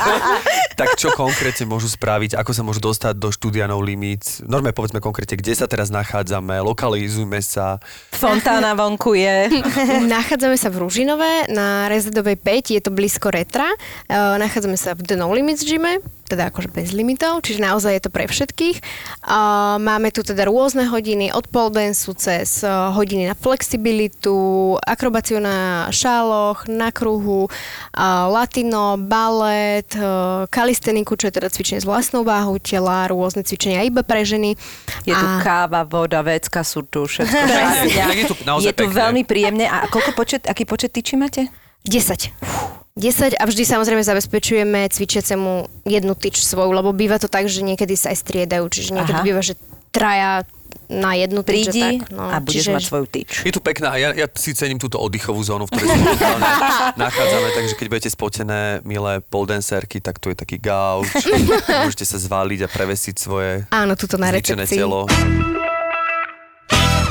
[0.80, 4.40] tak čo konkrétne môžu spraviť, ako sa môžu dostať do štúdia No Limits.
[4.48, 7.76] Normálne povedzme konkrétne, kde sa teraz nachádzame, lokalizujme sa.
[8.16, 9.52] Fontána vonku je.
[10.16, 13.68] Nachádzame sa v Ružinové na Rezidovej 5, je to blízko Retra.
[14.08, 18.02] Uh, nachádzame sa v The No Limits gyme, teda akože bez limitov, čiže naozaj je
[18.02, 18.76] to pre všetkých.
[19.22, 24.34] Uh, máme tu teda rôzne hodiny od pole danceu cez uh, hodiny na flexibilitu,
[24.80, 27.52] akrobáciu na šáloch, na kruhu, uh,
[28.28, 34.00] latino, balet, uh, kalisteniku, čo je teda cvičenie s vlastnou váhou tela, rôzne cvičenia iba
[34.00, 34.54] pre ženy.
[35.04, 37.32] Je tu A- káva, voda, vecka, sú tu všetko.
[38.22, 38.96] Je tu naozaj je tu pekne.
[38.96, 39.66] veľmi príjemne.
[39.66, 41.50] A koľko počet, aký počet tyčí máte?
[41.84, 42.30] 10.
[42.92, 47.96] 10 a vždy samozrejme zabezpečujeme cvičiacemu jednu tyč svoju, lebo býva to tak, že niekedy
[47.96, 49.26] sa aj striedajú, čiže niekedy Aha.
[49.26, 49.56] býva, že
[49.88, 50.44] traja
[50.92, 51.72] na jednu tyč.
[51.72, 53.30] Prídi tak, no, a budeš čiže, mať svoju tyč.
[53.48, 55.88] Je tu pekná, ja, ja si cením túto oddychovú zónu, v ktorej
[56.20, 61.08] sa nachádzame, takže keď budete spotené, milé poldancerky, tak tu je taký gauč,
[61.88, 64.76] môžete sa zvaliť a prevesiť svoje Áno, tuto na recepcii.
[64.76, 65.08] telo.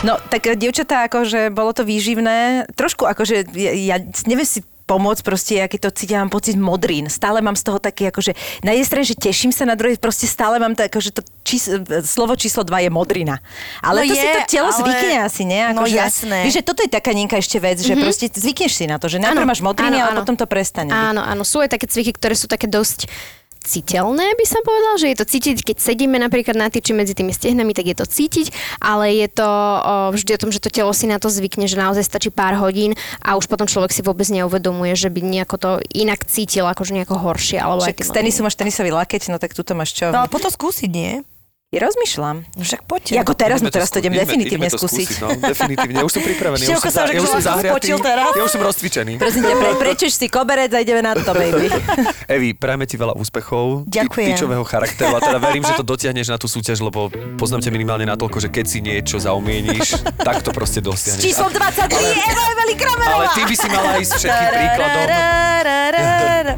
[0.01, 2.65] No, tak dievčatá, akože bolo to výživné.
[2.73, 7.07] Trošku akože, ja, ja neviem si pomôcť proste, aký to cítim, mám pocit modrín.
[7.07, 8.35] Stále mám z toho taký, akože,
[8.65, 11.69] na jednej strane, že teším sa, na druhej proste stále mám to, akože to čís,
[12.03, 13.39] slovo číslo 2 je modrina.
[13.79, 15.63] Ale No to si je, to telo ale- zvykne asi, nie?
[15.71, 16.37] No Akože, jasné.
[16.43, 19.21] Víš, že toto je taká Ninka ešte vec, že proste zvykneš si na to, že
[19.21, 20.19] najprv máš modriny, áno, ale áno.
[20.25, 20.91] potom to prestane.
[20.91, 23.07] Áno, áno, sú aj také cviky, ktoré sú také dosť
[23.61, 27.29] citeľné, by som povedal, že je to cítiť, keď sedíme napríklad na tyči medzi tými
[27.31, 28.49] stehnami, tak je to cítiť,
[28.81, 31.77] ale je to o, vždy o tom, že to telo si na to zvykne, že
[31.77, 35.69] naozaj stačí pár hodín a už potom človek si vôbec neuvedomuje, že by nejako to
[35.93, 37.61] inak cítil, akože nejako horšie.
[37.61, 40.09] Alebo aj Však má- tenisu máš tenisový lakeť, no tak tuto máš čo?
[40.09, 41.21] No ale potom skúsiť, nie?
[41.71, 42.51] Ja rozmýšľam.
[42.59, 43.15] No však poďte.
[43.15, 45.23] Ako teraz, no teraz to idem definitívne ideme to skúsiť.
[45.23, 48.43] No, definitívne, ja už som pripravený, ja už som, za, ja už som zahriatý, ja
[48.43, 49.15] už som rozcvičený.
[49.15, 51.71] Prosím ťa, pre, prečeš si koberec a ideme na to, baby.
[52.35, 54.35] Evi, prajme ti veľa úspechov, Ďakujem.
[54.35, 57.07] tyčového charakteru a teda verím, že to dotiahneš na tú súťaž, lebo
[57.39, 61.23] poznám ťa minimálne natoľko, že keď si niečo zaumieníš, tak to proste S dosiahneš.
[61.23, 63.15] číslom 23 Eva Eveli Kramelová.
[63.15, 65.07] Ale ty by si mala ísť všetkým príkladom.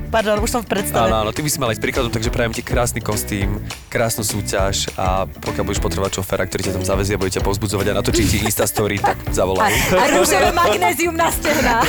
[0.10, 1.10] Pardon, už som v predstave.
[1.10, 4.94] Áno, áno, ty by si mala ísť príkladom, takže prajem ti krásny kostým, krásnu súťaž
[5.04, 8.24] a pokiaľ budeš potrebovať šoféra, ktorý ťa tam zavezie a bude ťa povzbudzovať a natočí
[8.24, 9.76] ti Insta story, tak A, zavolaj.
[9.92, 11.84] a rúžové magnézium na stehná.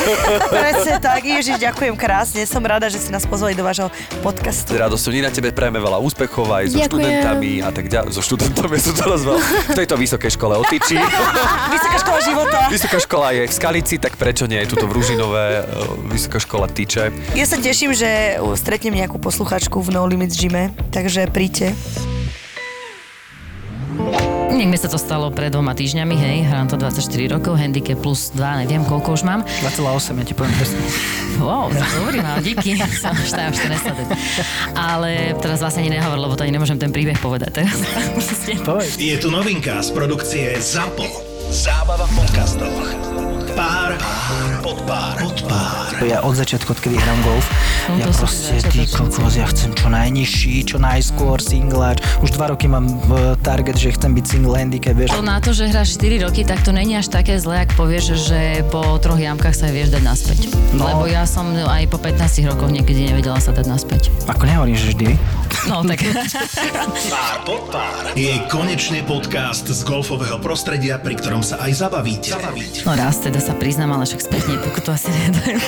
[0.51, 2.43] Presne tak, Ježiš, ďakujem krásne.
[2.43, 3.87] Som rada, že ste nás pozvali do vášho
[4.19, 4.75] podcastu.
[4.75, 6.91] S radosťou my na tebe prajeme veľa úspechov aj so Ďakujem.
[6.91, 8.11] študentami a tak ďalej.
[8.11, 9.39] So študentami som to rozval.
[9.71, 10.99] V tejto vysokej škole otyčí.
[11.75, 12.59] Vysoká škola života.
[12.67, 14.59] Vysoká škola je v Skalici, tak prečo nie?
[14.67, 17.15] Tuto v Ružinové, e, vysoká škola tyče.
[17.39, 21.77] Ja sa teším, že stretnem nejakú posluchačku v No Limits gyme, takže príďte.
[24.55, 28.31] Nech mi sa to stalo pred dvoma týždňami, hej, hrám to 24 rokov, handicap plus
[28.39, 29.43] 2, neviem koľko už mám.
[29.43, 30.79] 2,8, ja ti poviem presne.
[31.43, 34.09] Wow, dobrý mám, díky, som už tam 14 let.
[34.79, 37.83] Ale teraz vlastne ani nehovor, lebo to ani nemôžem ten príbeh povedať teraz.
[39.03, 41.03] Je tu novinka z produkcie ZAPO.
[41.51, 42.87] Zábava v podcastoch.
[43.59, 45.21] Pár, pár, pod pár.
[46.01, 47.45] Ja od začiatku, odkedy hrám golf,
[47.85, 52.01] No ja proste, ty kokos, ja chcem čo najnižší, čo najskôr singláč.
[52.25, 55.13] Už dva roky mám v target, že chcem byť single handicap, vieš.
[55.13, 58.17] To na to, že hráš 4 roky, tak to není až také zlé, ak povieš,
[58.17, 60.49] že po troch jamkách sa vieš dať naspäť.
[60.73, 60.89] No.
[60.89, 64.09] Lebo ja som aj po 15 rokoch niekedy nevedela sa dať naspäť.
[64.33, 65.07] Ako nehovorím, že vždy.
[65.69, 66.01] No tak.
[67.13, 72.33] Pár pod pár je konečne podcast z golfového prostredia, pri ktorom sa aj zabavíte.
[72.33, 72.85] zabavíte.
[72.89, 75.61] No raz teda sa priznám, ale však spätne pokutu asi nedajú,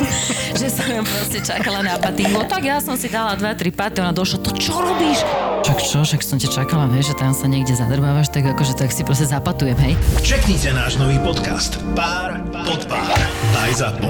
[0.55, 2.43] že som ju proste čakala na patingu.
[2.47, 5.23] Tak ja som si dala 2-3 paty, ona došla, to čo robíš?
[5.67, 8.95] Však čo, však som ťa čakala, vieš, že tam sa niekde zadrbávaš, tak akože tak
[8.95, 9.95] si proste zapatujem, hej.
[10.23, 11.79] Čeknite náš nový podcast.
[11.99, 13.19] Pár pod pár.
[13.59, 14.09] Aj ZAPO.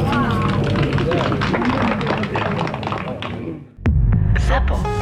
[4.47, 4.97] ZAPO.